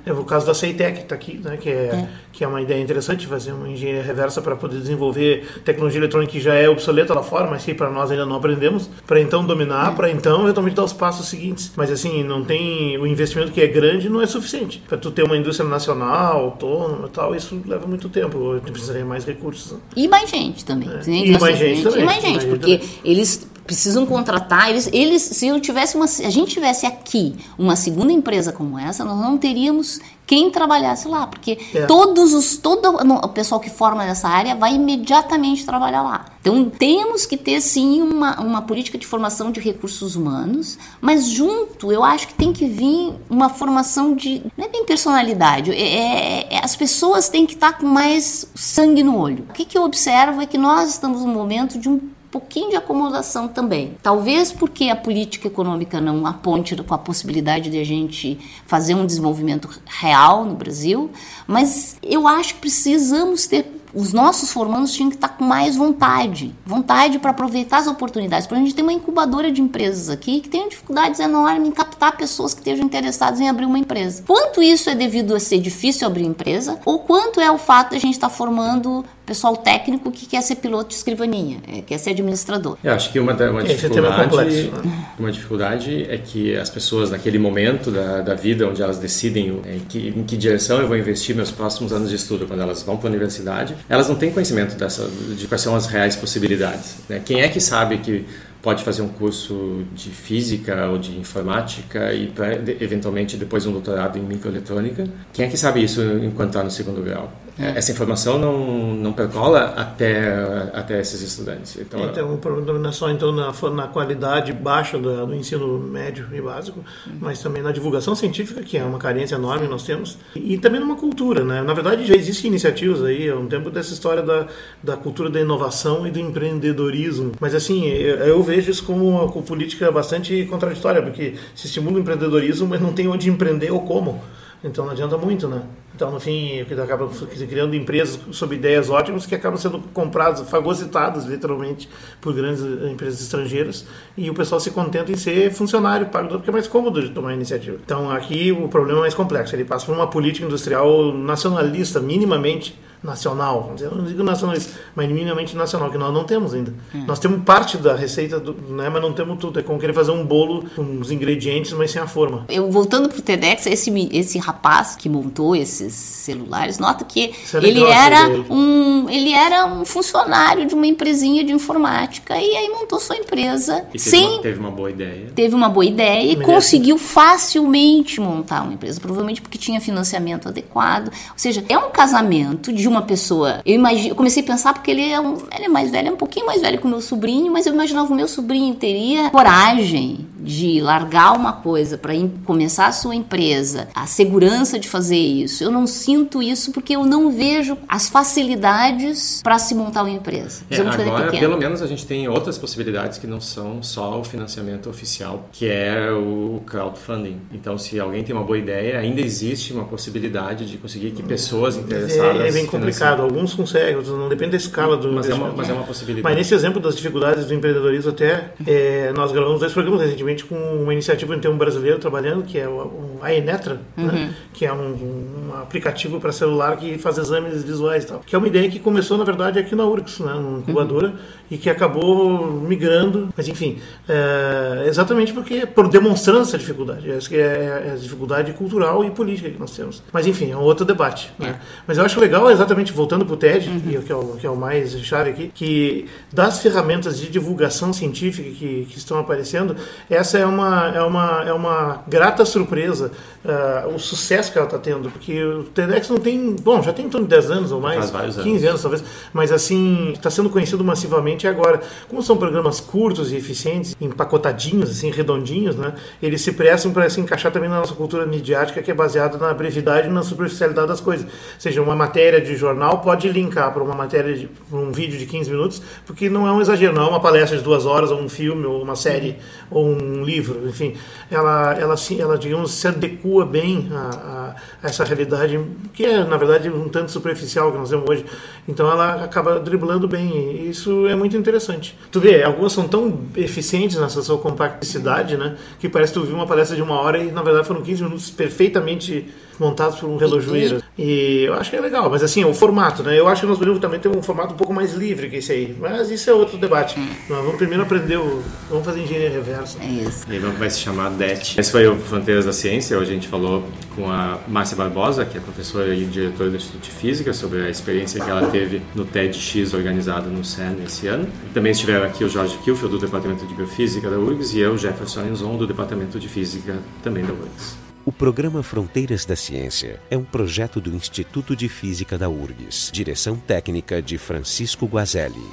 É. 0.05 0.09
é 0.09 0.13
o 0.13 0.23
caso 0.23 0.45
da 0.45 0.53
Ceitec, 0.53 0.97
que 0.97 1.03
está 1.03 1.15
aqui, 1.15 1.39
né? 1.43 1.57
que, 1.57 1.69
é, 1.69 1.73
é, 1.73 2.07
que 2.31 2.43
é 2.43 2.47
uma 2.47 2.61
ideia 2.61 2.81
interessante, 2.81 3.27
fazer 3.27 3.51
uma 3.51 3.69
engenharia 3.69 4.03
reversa 4.03 4.41
para 4.41 4.55
poder 4.55 4.79
desenvolver 4.79 5.61
tecnologia 5.63 5.99
eletrônica 5.99 6.31
que 6.31 6.39
já 6.39 6.53
é 6.53 6.67
obsoleta 6.69 7.13
lá 7.13 7.23
fora, 7.23 7.49
mas 7.49 7.63
que 7.63 7.73
para 7.73 7.89
nós 7.89 8.11
ainda 8.11 8.25
não 8.25 8.35
aprendemos, 8.35 8.89
para 9.05 9.19
então 9.19 9.45
dominar. 9.45 9.95
Para 9.97 10.11
então 10.11 10.43
eventualmente 10.43 10.75
dar 10.75 10.83
os 10.83 10.93
passos 10.93 11.27
seguintes. 11.27 11.71
Mas 11.75 11.91
assim, 11.91 12.23
não 12.23 12.45
tem 12.45 12.97
o 12.97 13.07
investimento 13.07 13.51
que 13.51 13.59
é 13.59 13.67
grande 13.67 14.07
não 14.07 14.21
é 14.21 14.27
suficiente. 14.27 14.81
Para 14.87 14.97
tu 14.97 15.09
ter 15.09 15.23
uma 15.23 15.35
indústria 15.35 15.67
nacional, 15.67 16.39
autônoma 16.45 17.07
e 17.07 17.11
tal, 17.11 17.35
isso 17.35 17.59
leva 17.65 17.87
muito 17.87 18.07
tempo. 18.07 18.59
Tu 18.63 18.71
precisaria 18.71 19.03
mais 19.03 19.25
recursos. 19.25 19.71
Né? 19.71 19.79
E 19.95 20.07
mais 20.07 20.29
gente 20.29 20.63
também. 20.63 20.89
É. 20.89 21.01
E 21.09 21.39
mais 21.39 21.57
gente, 21.57 21.83
também. 21.83 22.01
E 22.01 22.05
mais 22.05 22.21
gente, 22.21 22.45
porque 22.45 22.79
eles 23.03 23.47
precisam 23.67 24.05
contratar. 24.05 24.69
Eles, 24.69 24.89
eles, 24.91 25.21
se 25.21 25.47
eu 25.47 25.59
tivesse 25.59 25.95
uma, 25.95 26.05
a 26.05 26.29
gente 26.29 26.53
tivesse 26.53 26.85
aqui 26.85 27.35
uma 27.57 27.75
segunda 27.75 28.11
empresa 28.11 28.51
como 28.53 28.79
essa, 28.79 29.03
nós 29.03 29.19
não 29.19 29.37
teríamos 29.37 29.99
quem 30.25 30.51
trabalhasse 30.51 31.07
lá, 31.07 31.25
porque 31.25 31.57
é. 31.73 31.85
todos 31.85 32.33
os 32.33 32.57
todo 32.57 32.97
o 32.97 33.29
pessoal 33.29 33.61
que 33.61 33.69
forma 33.69 34.05
nessa 34.05 34.27
área 34.27 34.55
vai 34.55 34.75
imediatamente 34.75 35.65
trabalhar 35.65 36.01
lá. 36.01 36.25
Então 36.41 36.69
temos 36.69 37.25
que 37.25 37.37
ter 37.37 37.61
sim 37.61 38.01
uma, 38.01 38.39
uma 38.41 38.61
política 38.61 38.97
de 38.97 39.07
formação 39.07 39.51
de 39.51 39.61
recursos 39.61 40.17
humanos, 40.17 40.77
mas 40.99 41.27
junto 41.27 41.93
eu 41.93 42.03
acho 42.03 42.27
que 42.27 42.33
tem 42.33 42.51
que 42.51 42.67
vir 42.67 43.13
uma 43.29 43.47
formação 43.47 44.15
de 44.15 44.43
não 44.57 44.65
é 44.65 44.67
bem 44.67 44.85
personalidade, 44.85 45.71
é, 45.71 45.75
é, 45.75 46.55
é 46.55 46.59
as 46.61 46.75
pessoas 46.75 47.29
têm 47.29 47.45
que 47.45 47.53
estar 47.53 47.77
com 47.77 47.87
mais 47.87 48.47
sangue 48.53 49.03
no 49.03 49.17
olho. 49.17 49.45
O 49.49 49.53
que, 49.53 49.63
que 49.63 49.77
eu 49.77 49.83
observo 49.83 50.41
é 50.41 50.45
que 50.45 50.57
nós 50.57 50.89
estamos 50.89 51.21
num 51.21 51.33
momento 51.33 51.79
de 51.79 51.87
um 51.87 52.01
pouquinho 52.39 52.69
de 52.69 52.75
acomodação 52.75 53.47
também. 53.47 53.97
Talvez 54.03 54.51
porque 54.51 54.89
a 54.89 54.95
política 54.95 55.47
econômica 55.47 55.99
não 55.99 56.27
aponte 56.27 56.75
com 56.75 56.93
a 56.93 56.97
possibilidade 56.97 57.71
de 57.71 57.79
a 57.79 57.83
gente 57.83 58.37
fazer 58.67 58.93
um 58.93 59.07
desenvolvimento 59.07 59.67
real 59.85 60.45
no 60.45 60.53
Brasil, 60.53 61.09
mas 61.47 61.97
eu 62.03 62.27
acho 62.27 62.55
que 62.55 62.61
precisamos 62.61 63.47
ter 63.47 63.65
os 63.93 64.13
nossos 64.13 64.51
formandos 64.51 64.93
tinham 64.93 65.09
que 65.09 65.15
estar 65.15 65.29
com 65.29 65.43
mais 65.43 65.75
vontade, 65.75 66.53
vontade 66.65 67.19
para 67.19 67.31
aproveitar 67.31 67.77
as 67.77 67.87
oportunidades. 67.87 68.47
Porque 68.47 68.59
a 68.59 68.63
gente 68.63 68.75
tem 68.75 68.83
uma 68.83 68.93
incubadora 68.93 69.51
de 69.51 69.61
empresas 69.61 70.09
aqui 70.09 70.39
que 70.41 70.49
tem 70.49 70.67
dificuldades 70.69 71.19
enormes 71.19 71.67
em 71.67 71.71
captar 71.71 72.15
pessoas 72.15 72.53
que 72.53 72.59
estejam 72.61 72.85
interessadas 72.85 73.39
em 73.39 73.49
abrir 73.49 73.65
uma 73.65 73.79
empresa. 73.79 74.23
Quanto 74.27 74.61
isso 74.61 74.89
é 74.89 74.95
devido 74.95 75.35
a 75.35 75.39
ser 75.39 75.59
difícil 75.59 76.07
abrir 76.07 76.25
empresa, 76.25 76.79
ou 76.85 76.99
quanto 76.99 77.39
é 77.39 77.51
o 77.51 77.57
fato 77.57 77.91
de 77.91 77.97
a 77.97 77.99
gente 77.99 78.13
estar 78.13 78.29
formando 78.29 79.05
pessoal 79.27 79.57
técnico 79.57 80.09
que 80.09 80.25
quer 80.25 80.41
ser 80.41 80.55
piloto 80.55 80.87
de 80.89 80.95
escrivaninha, 80.95 81.59
é, 81.67 81.81
quer 81.81 81.97
ser 81.97 82.11
administrador. 82.11 82.77
Eu 82.81 82.93
acho 82.93 83.11
que 83.11 83.19
uma, 83.19 83.33
uma 83.33 83.61
dificuldade, 83.61 84.71
uma 85.19 85.31
dificuldade 85.31 86.07
é 86.09 86.17
que 86.17 86.55
as 86.55 86.69
pessoas 86.69 87.11
naquele 87.11 87.37
momento 87.37 87.91
da, 87.91 88.21
da 88.21 88.33
vida 88.33 88.65
onde 88.65 88.81
elas 88.81 88.97
decidem 88.97 89.61
em 89.65 89.79
que, 89.79 90.13
em 90.15 90.23
que 90.23 90.37
direção 90.37 90.79
eu 90.79 90.87
vou 90.87 90.97
investir 90.97 91.35
meus 91.35 91.51
próximos 91.51 91.91
anos 91.91 92.09
de 92.09 92.15
estudo, 92.15 92.47
quando 92.47 92.61
elas 92.61 92.81
vão 92.83 92.95
para 92.95 93.09
a 93.09 93.11
universidade, 93.11 93.75
elas 93.89 94.07
não 94.07 94.15
têm 94.15 94.31
conhecimento 94.31 94.75
dessa, 94.75 95.07
de 95.35 95.47
quais 95.47 95.61
são 95.61 95.75
as 95.75 95.87
reais 95.87 96.15
possibilidades. 96.15 96.97
Né? 97.07 97.21
Quem 97.23 97.41
é 97.41 97.47
que 97.47 97.59
sabe 97.59 97.97
que 97.99 98.25
pode 98.61 98.83
fazer 98.83 99.01
um 99.01 99.07
curso 99.07 99.83
de 99.93 100.09
física 100.09 100.87
ou 100.87 100.97
de 100.97 101.17
informática 101.17 102.13
e 102.13 102.31
eventualmente 102.79 103.37
depois 103.37 103.65
um 103.65 103.71
doutorado 103.71 104.17
em 104.17 104.21
microeletrônica? 104.21 105.07
Quem 105.31 105.45
é 105.45 105.49
que 105.49 105.57
sabe 105.57 105.83
isso 105.83 106.01
enquanto 106.23 106.49
está 106.49 106.63
no 106.63 106.71
segundo 106.71 107.01
grau? 107.01 107.31
É. 107.59 107.77
Essa 107.77 107.91
informação 107.91 108.37
não, 108.37 108.93
não 108.95 109.13
percola 109.13 109.73
até, 109.75 110.33
até 110.73 110.99
esses 110.99 111.21
estudantes. 111.21 111.77
Então, 111.77 111.99
então 112.05 112.33
o 112.33 112.37
problema 112.37 112.77
não 112.77 112.89
é 112.89 112.93
só 112.93 113.09
então, 113.09 113.31
na, 113.31 113.51
na 113.71 113.87
qualidade 113.87 114.53
baixa 114.53 114.97
do, 114.97 115.25
do, 115.25 115.35
ensino 115.35 115.79
médio 115.79 116.27
e 116.31 116.39
básico, 116.39 116.83
mas 117.19 117.41
também 117.41 117.63
na 117.63 117.71
divulgação 117.71 118.13
científica, 118.13 118.61
que 118.61 118.77
é 118.77 118.83
uma 118.83 118.99
carência 118.99 119.35
enorme 119.35 119.65
que 119.65 119.71
nós 119.71 119.83
temos, 119.83 120.17
e, 120.35 120.53
e 120.53 120.57
também 120.57 120.79
numa 120.79 120.95
cultura. 120.95 121.43
Né? 121.43 121.61
Na 121.63 121.73
verdade, 121.73 122.05
já 122.05 122.15
existem 122.15 122.49
iniciativas 122.49 123.03
aí 123.03 123.29
há 123.29 123.35
um 123.35 123.47
tempo 123.47 123.69
dessa 123.69 123.93
história 123.93 124.21
da, 124.21 124.47
da 124.83 124.95
cultura 124.95 125.29
da 125.29 125.39
inovação 125.39 126.05
e 126.05 126.11
do 126.11 126.19
empreendedorismo. 126.19 127.31
Mas 127.39 127.55
assim, 127.55 127.87
eu, 127.87 128.17
eu 128.17 128.43
vejo 128.43 128.69
isso 128.69 128.83
como 128.83 129.07
uma 129.09 129.27
política 129.31 129.91
bastante 129.91 130.45
contraditória, 130.45 131.01
porque 131.01 131.35
se 131.55 131.65
estimula 131.65 131.97
o 131.97 131.99
empreendedorismo, 131.99 132.67
mas 132.67 132.79
não 132.79 132.93
tem 132.93 133.07
onde 133.07 133.29
empreender 133.29 133.71
ou 133.71 133.81
como. 133.81 134.21
Então 134.63 134.85
não 134.85 134.91
adianta 134.91 135.17
muito, 135.17 135.47
né? 135.47 135.61
Então, 135.97 136.11
no 136.11 136.19
fim, 136.19 136.61
acaba 136.61 137.09
criando 137.49 137.75
empresas 137.75 138.19
sob 138.31 138.55
ideias 138.55 138.87
ótimas 138.87 139.25
que 139.25 139.33
acabam 139.33 139.57
sendo 139.57 139.79
compradas, 139.95 140.47
fagocitadas, 140.47 141.25
literalmente, 141.25 141.89
por 142.21 142.35
grandes 142.35 142.61
eh, 142.61 142.91
empresas 142.91 143.19
estrangeiras. 143.19 143.83
E 144.15 144.29
o 144.29 144.33
pessoal 144.35 144.61
se 144.61 144.69
contenta 144.69 145.11
em 145.11 145.15
ser 145.17 145.51
funcionário, 145.51 146.05
pago 146.05 146.27
porque 146.29 146.51
é 146.51 146.53
mais 146.53 146.67
cômodo 146.67 147.01
de 147.01 147.09
tomar 147.09 147.33
iniciativa. 147.33 147.79
Então, 147.83 148.11
aqui 148.11 148.51
o 148.51 148.67
problema 148.67 148.99
é 148.99 149.01
mais 149.01 149.15
complexo. 149.15 149.55
Ele 149.55 149.65
passa 149.65 149.87
por 149.87 149.95
uma 149.95 150.05
política 150.05 150.45
industrial 150.45 151.11
nacionalista, 151.11 151.99
minimamente 151.99 152.79
nacional, 153.03 153.75
eu 153.79 153.95
não 153.95 154.05
digo 154.05 154.23
nacionalista, 154.23 154.79
mas 154.95 155.07
minimamente 155.07 155.55
nacional, 155.55 155.91
que 155.91 155.97
nós 155.97 156.13
não 156.13 156.23
temos 156.23 156.53
ainda. 156.53 156.73
Hum. 156.93 157.03
Nós 157.07 157.19
temos 157.19 157.43
parte 157.43 157.77
da 157.77 157.95
receita, 157.95 158.39
do, 158.39 158.53
né, 158.73 158.89
mas 158.89 159.01
não 159.01 159.13
temos 159.13 159.37
tudo. 159.39 159.59
É 159.59 159.63
como 159.63 159.79
querer 159.79 159.93
fazer 159.93 160.11
um 160.11 160.25
bolo 160.25 160.65
com 160.75 160.99
os 160.99 161.11
ingredientes, 161.11 161.71
mas 161.73 161.91
sem 161.91 162.01
a 162.01 162.07
forma. 162.07 162.45
Eu 162.49 162.69
voltando 162.71 163.09
pro 163.09 163.21
TEDx, 163.21 163.65
esse, 163.67 164.09
esse 164.11 164.39
rapaz 164.39 164.95
que 164.95 165.07
montou 165.07 165.55
esses 165.55 165.93
celulares, 165.93 166.79
nota 166.79 167.05
que 167.05 167.25
é 167.25 167.57
ele 167.57 167.83
era 167.83 168.29
um 168.49 168.87
ele 169.09 169.31
era 169.31 169.65
um 169.65 169.85
funcionário 169.85 170.65
de 170.65 170.73
uma 170.73 170.85
empresinha 170.85 171.43
de 171.43 171.51
informática 171.51 172.35
e 172.35 172.55
aí 172.55 172.69
montou 172.69 172.99
sua 172.99 173.15
empresa 173.15 173.85
e 173.93 173.97
teve 173.97 174.09
sem 174.09 174.27
uma, 174.27 174.41
teve 174.41 174.59
uma 174.59 174.71
boa 174.71 174.89
ideia. 174.89 175.31
Teve 175.35 175.55
uma 175.55 175.69
boa 175.69 175.85
ideia 175.85 176.31
e 176.31 176.35
conseguiu 176.37 176.97
facilmente 176.97 178.19
montar 178.19 178.63
uma 178.63 178.73
empresa, 178.73 178.99
provavelmente 178.99 179.41
porque 179.41 179.57
tinha 179.57 179.79
financiamento 179.79 180.47
adequado. 180.47 181.07
Ou 181.07 181.37
seja, 181.37 181.63
é 181.69 181.77
um 181.77 181.89
casamento 181.89 182.73
de 182.73 182.86
uma 182.87 183.01
pessoa. 183.01 183.61
Eu 183.65 183.75
imagino, 183.75 184.09
eu 184.09 184.15
comecei 184.15 184.43
a 184.43 184.45
pensar 184.45 184.73
porque 184.73 184.91
ele 184.91 185.09
é, 185.09 185.19
um, 185.19 185.37
ele 185.55 185.65
é 185.65 185.69
mais 185.69 185.91
velho, 185.91 186.09
é 186.09 186.11
um 186.11 186.17
pouquinho 186.17 186.45
mais 186.45 186.61
velho 186.61 186.77
que 186.77 186.85
o 186.85 186.89
meu 186.89 187.01
sobrinho, 187.01 187.51
mas 187.51 187.65
eu 187.65 187.73
imaginava 187.73 188.11
o 188.11 188.15
meu 188.15 188.27
sobrinho 188.27 188.73
teria 188.75 189.29
coragem 189.29 190.25
de 190.47 190.79
largar 190.81 191.33
uma 191.33 191.53
coisa 191.53 191.97
para 191.97 192.13
começar 192.45 192.87
a 192.87 192.91
sua 192.91 193.13
empresa, 193.13 193.89
a 193.93 194.07
segurança 194.07 194.79
de 194.79 194.87
fazer 194.87 195.17
isso, 195.17 195.63
eu 195.63 195.69
não 195.69 195.85
sinto 195.85 196.41
isso 196.41 196.71
porque 196.71 196.95
eu 196.95 197.03
não 197.05 197.31
vejo 197.31 197.77
as 197.87 198.07
facilidades 198.07 199.41
para 199.43 199.59
se 199.59 199.75
montar 199.75 200.03
uma 200.03 200.11
empresa. 200.11 200.61
É, 200.69 200.79
agora, 200.79 201.31
pelo 201.31 201.57
menos, 201.57 201.81
a 201.81 201.87
gente 201.87 202.05
tem 202.05 202.27
outras 202.27 202.57
possibilidades 202.57 203.17
que 203.17 203.27
não 203.27 203.41
são 203.41 203.83
só 203.83 204.19
o 204.19 204.23
financiamento 204.23 204.89
oficial, 204.89 205.49
que 205.51 205.67
é 205.67 206.11
o 206.11 206.61
crowdfunding. 206.65 207.41
Então, 207.51 207.77
se 207.77 207.99
alguém 207.99 208.23
tem 208.23 208.33
uma 208.35 208.43
boa 208.43 208.57
ideia, 208.57 208.99
ainda 208.99 209.21
existe 209.21 209.73
uma 209.73 209.83
possibilidade 209.83 210.65
de 210.65 210.77
conseguir 210.77 211.11
que 211.11 211.23
pessoas 211.23 211.75
interessadas. 211.75 212.41
É, 212.41 212.47
é 212.47 212.51
bem 212.51 212.65
complicado. 212.65 213.21
Alguns 213.21 213.53
conseguem, 213.53 213.95
outros 213.95 214.17
não 214.17 214.29
depende 214.29 214.51
da 214.51 214.57
escala 214.57 214.95
do. 214.95 215.11
Mas, 215.11 215.29
é 215.29 215.33
uma, 215.33 215.51
mas 215.51 215.69
é 215.69 215.73
uma 215.73 215.83
possibilidade. 215.83 216.23
Mas 216.23 216.35
nesse 216.37 216.53
exemplo 216.53 216.81
das 216.81 216.95
dificuldades 216.95 217.45
do 217.45 217.53
empreendedorismo, 217.53 218.11
até 218.11 218.51
é, 218.65 219.11
nós 219.13 219.31
gravamos 219.31 219.59
dois 219.59 219.73
programas 219.73 220.01
recentemente 220.01 220.36
com 220.45 220.55
uma 220.55 220.93
iniciativa 220.93 221.35
de 221.35 221.41
ter 221.41 221.47
um 221.47 221.57
brasileiro 221.57 221.99
trabalhando, 221.99 222.43
que 222.43 222.57
é 222.57 222.67
o, 222.67 223.17
a 223.21 223.33
Enetra, 223.33 223.81
né? 223.95 224.03
uhum. 224.03 224.11
né? 224.11 224.35
que 224.53 224.65
é 224.65 224.73
um, 224.73 225.49
um 225.49 225.53
aplicativo 225.61 226.19
para 226.19 226.31
celular 226.31 226.77
que 226.77 226.97
faz 226.97 227.17
exames 227.17 227.63
visuais 227.63 228.03
e 228.03 228.07
tal. 228.07 228.19
Que 228.25 228.35
é 228.35 228.37
uma 228.37 228.47
ideia 228.47 228.69
que 228.69 228.79
começou, 228.79 229.17
na 229.17 229.23
verdade, 229.23 229.59
aqui 229.59 229.75
na 229.75 229.85
URGS, 229.85 230.19
né? 230.19 230.33
numa 230.33 230.59
incubadora, 230.59 231.07
uhum. 231.07 231.15
e 231.51 231.57
que 231.57 231.69
acabou 231.69 232.47
migrando. 232.61 233.29
Mas, 233.35 233.47
enfim, 233.47 233.79
é, 234.07 234.85
exatamente 234.87 235.33
porque 235.33 235.65
por 235.65 235.87
demonstrando 235.87 236.41
essa 236.41 236.57
dificuldade. 236.57 237.09
Essa 237.09 237.35
é, 237.35 237.85
é 237.87 237.91
a 237.93 237.95
dificuldade 237.95 238.51
cultural 238.53 239.03
e 239.05 239.11
política 239.11 239.49
que 239.49 239.59
nós 239.59 239.71
temos. 239.71 240.03
Mas, 240.11 240.27
enfim, 240.27 240.51
é 240.51 240.57
um 240.57 240.61
outro 240.61 240.85
debate. 240.85 241.31
Né? 241.37 241.49
É. 241.49 241.55
Mas 241.85 241.97
eu 241.97 242.05
acho 242.05 242.19
legal, 242.19 242.49
exatamente 242.51 242.91
voltando 242.91 243.25
para 243.25 243.33
o 243.33 243.37
TED, 243.37 243.69
uhum. 243.69 243.79
que, 243.79 244.11
é 244.11 244.15
o, 244.15 244.37
que 244.37 244.45
é 244.45 244.49
o 244.49 244.55
mais 244.55 244.97
chave 245.01 245.29
aqui, 245.29 245.51
que 245.53 246.07
das 246.33 246.59
ferramentas 246.59 247.19
de 247.19 247.29
divulgação 247.29 247.93
científica 247.93 248.49
que, 248.49 248.87
que 248.89 248.97
estão 248.97 249.19
aparecendo, 249.19 249.75
essa 250.09 250.26
é 250.35 250.45
uma, 250.45 250.89
é 250.95 251.01
uma, 251.01 251.43
é 251.43 251.53
uma 251.53 252.03
grata 252.07 252.43
surpresa 252.45 253.11
uh, 253.47 253.95
o 253.95 253.99
sucesso 253.99 254.51
que 254.51 254.57
ela 254.57 254.67
está 254.67 254.77
tendo, 254.77 255.09
porque 255.09 255.43
o 255.43 255.63
TEDx 255.63 256.09
não 256.09 256.17
tem, 256.17 256.55
bom, 256.61 256.81
já 256.81 256.91
tem 256.91 257.05
em 257.05 257.09
torno 257.09 257.25
de 257.25 257.35
10 257.35 257.51
anos 257.51 257.71
ou 257.71 257.79
mais, 257.79 258.11
15 258.11 258.49
anos. 258.49 258.63
anos 258.63 258.81
talvez, 258.81 259.03
mas 259.33 259.51
assim, 259.51 260.11
está 260.11 260.29
sendo 260.29 260.49
conhecido 260.49 260.83
massivamente 260.83 261.47
agora. 261.47 261.81
Como 262.09 262.21
são 262.21 262.37
programas 262.37 262.79
curtos 262.79 263.31
e 263.31 263.37
eficientes, 263.37 263.95
empacotadinhos, 263.99 264.89
assim, 264.89 265.09
redondinhos, 265.09 265.75
né, 265.75 265.93
eles 266.21 266.41
se 266.41 266.51
prestam 266.51 266.91
para 266.91 267.09
se 267.09 267.21
encaixar 267.21 267.51
também 267.51 267.69
na 267.69 267.79
nossa 267.79 267.95
cultura 267.95 268.25
midiática, 268.25 268.81
que 268.81 268.91
é 268.91 268.93
baseada 268.93 269.37
na 269.37 269.53
brevidade 269.53 270.07
e 270.07 270.11
na 270.11 270.23
superficialidade 270.23 270.87
das 270.87 270.99
coisas. 270.99 271.25
Ou 271.25 271.31
seja, 271.59 271.81
uma 271.81 271.95
matéria 271.95 272.41
de 272.41 272.55
jornal 272.55 272.99
pode 272.99 273.29
linkar 273.29 273.73
para 273.73 273.83
uma 273.83 273.95
matéria, 273.95 274.35
de, 274.35 274.49
um 274.71 274.91
vídeo 274.91 275.17
de 275.17 275.25
15 275.25 275.49
minutos, 275.49 275.81
porque 276.05 276.29
não 276.29 276.47
é 276.47 276.51
um 276.51 276.61
exagero, 276.61 276.93
não 276.93 277.05
é 277.05 277.09
uma 277.09 277.19
palestra 277.19 277.57
de 277.57 277.63
duas 277.63 277.85
horas, 277.85 278.11
ou 278.11 278.19
um 278.19 278.29
filme, 278.29 278.65
ou 278.65 278.81
uma 278.81 278.95
série, 278.95 279.37
ou 279.69 279.87
um 279.87 280.06
livro, 280.23 280.67
enfim. 280.67 280.95
Ela, 281.29 281.73
ela, 281.73 281.95
ela 282.17 282.37
digamos, 282.37 282.71
se 282.71 282.87
adequa 282.87 283.45
bem 283.45 283.89
a, 283.91 284.55
a, 284.83 284.87
essa 284.87 285.03
realidade, 285.03 285.59
que 285.93 286.05
é, 286.05 286.23
na 286.23 286.37
verdade, 286.37 286.69
um 286.69 286.89
tanto 286.89 287.11
superficial 287.11 287.71
que 287.71 287.77
nós 287.77 287.89
temos 287.89 288.09
hoje. 288.09 288.25
Então 288.67 288.89
ela 288.89 289.23
acaba 289.23 289.59
driblando 289.59 290.07
bem, 290.07 290.29
e 290.29 290.69
isso 290.69 291.07
é 291.07 291.15
muito 291.15 291.35
interessante. 291.37 291.97
Tu 292.11 292.19
vê, 292.19 292.43
algumas 292.43 292.73
são 292.73 292.87
tão 292.87 293.21
eficientes 293.35 293.97
nessa 293.97 294.21
sua 294.21 294.37
compacticidade, 294.37 295.37
né, 295.37 295.55
que 295.79 295.87
parece 295.89 296.13
que 296.13 296.19
tu 296.19 296.25
viu 296.25 296.35
uma 296.35 296.47
palestra 296.47 296.75
de 296.75 296.81
uma 296.81 296.99
hora 296.99 297.17
e, 297.17 297.31
na 297.31 297.41
verdade, 297.41 297.67
foram 297.67 297.81
15 297.81 298.03
minutos 298.03 298.29
perfeitamente 298.29 299.25
montados 299.59 299.99
por 299.99 300.09
um 300.09 300.17
relojoeiro. 300.17 300.81
E 300.97 301.43
eu 301.45 301.53
acho 301.53 301.69
que 301.69 301.75
é 301.75 301.81
legal, 301.81 302.09
mas 302.09 302.23
assim, 302.23 302.43
o 302.43 302.53
formato, 302.53 303.03
né? 303.03 303.19
Eu 303.19 303.27
acho 303.27 303.41
que 303.41 303.47
nós 303.47 303.57
podemos 303.57 303.79
também 303.79 303.99
ter 303.99 304.09
um 304.09 304.21
formato 304.21 304.53
um 304.53 304.57
pouco 304.57 304.73
mais 304.73 304.93
livre 304.93 305.29
que 305.29 305.37
esse 305.37 305.51
aí. 305.51 305.75
Mas 305.79 306.09
isso 306.11 306.29
é 306.29 306.33
outro 306.33 306.57
debate. 306.57 306.95
Vamos 307.27 307.55
primeiro 307.55 307.83
aprender 307.83 308.17
o. 308.17 308.43
Vamos 308.69 308.85
fazer 308.85 309.01
engenharia 309.01 309.29
reversa. 309.29 309.77
É 309.81 309.85
isso. 309.99 310.25
E 310.31 310.39
vai 310.39 310.69
se 310.69 310.79
chamar 310.79 311.09
DET. 311.11 311.59
Esse 311.59 311.71
foi 311.71 311.87
o 311.87 311.95
Fronteiras 311.97 312.45
da 312.45 312.53
Ciência. 312.53 312.97
Hoje 312.97 313.11
a 313.11 313.13
gente 313.13 313.27
falou 313.27 313.67
com 313.95 314.09
a 314.09 314.39
Márcia 314.47 314.77
Barbosa, 314.77 315.25
que 315.25 315.37
é 315.37 315.41
professora 315.41 315.93
e 315.93 316.05
diretora 316.05 316.49
do 316.49 316.55
Instituto 316.55 316.83
de 316.83 316.91
Física, 316.91 317.33
sobre 317.33 317.61
a 317.61 317.69
experiência 317.69 318.23
que 318.23 318.29
ela 318.29 318.47
teve 318.49 318.81
no 318.95 319.05
TEDx 319.05 319.73
organizado 319.73 320.29
no 320.29 320.43
CERN 320.43 320.83
esse 320.85 321.07
ano. 321.07 321.27
Também 321.53 321.71
estiveram 321.71 322.05
aqui 322.05 322.23
o 322.23 322.29
Jorge 322.29 322.57
Kilfield, 322.63 322.95
do 322.95 322.99
Departamento 322.99 323.45
de 323.45 323.53
Biofísica 323.53 324.09
da 324.09 324.17
URGS, 324.17 324.53
e 324.53 324.59
eu, 324.59 324.77
Jefferson 324.77 325.25
Enzon, 325.25 325.57
do 325.57 325.67
Departamento 325.67 326.19
de 326.19 326.27
Física 326.27 326.77
também 327.03 327.25
da 327.25 327.33
URGS. 327.33 327.77
O 328.05 328.11
programa 328.11 328.63
Fronteiras 328.63 329.25
da 329.25 329.35
Ciência 329.35 329.99
é 330.09 330.17
um 330.17 330.23
projeto 330.23 330.79
do 330.79 330.95
Instituto 330.95 331.55
de 331.57 331.67
Física 331.67 332.17
da 332.17 332.29
URGS, 332.29 332.89
direção 332.93 333.35
técnica 333.35 334.01
de 334.01 334.17
Francisco 334.17 334.85
Guazelli. 334.85 335.43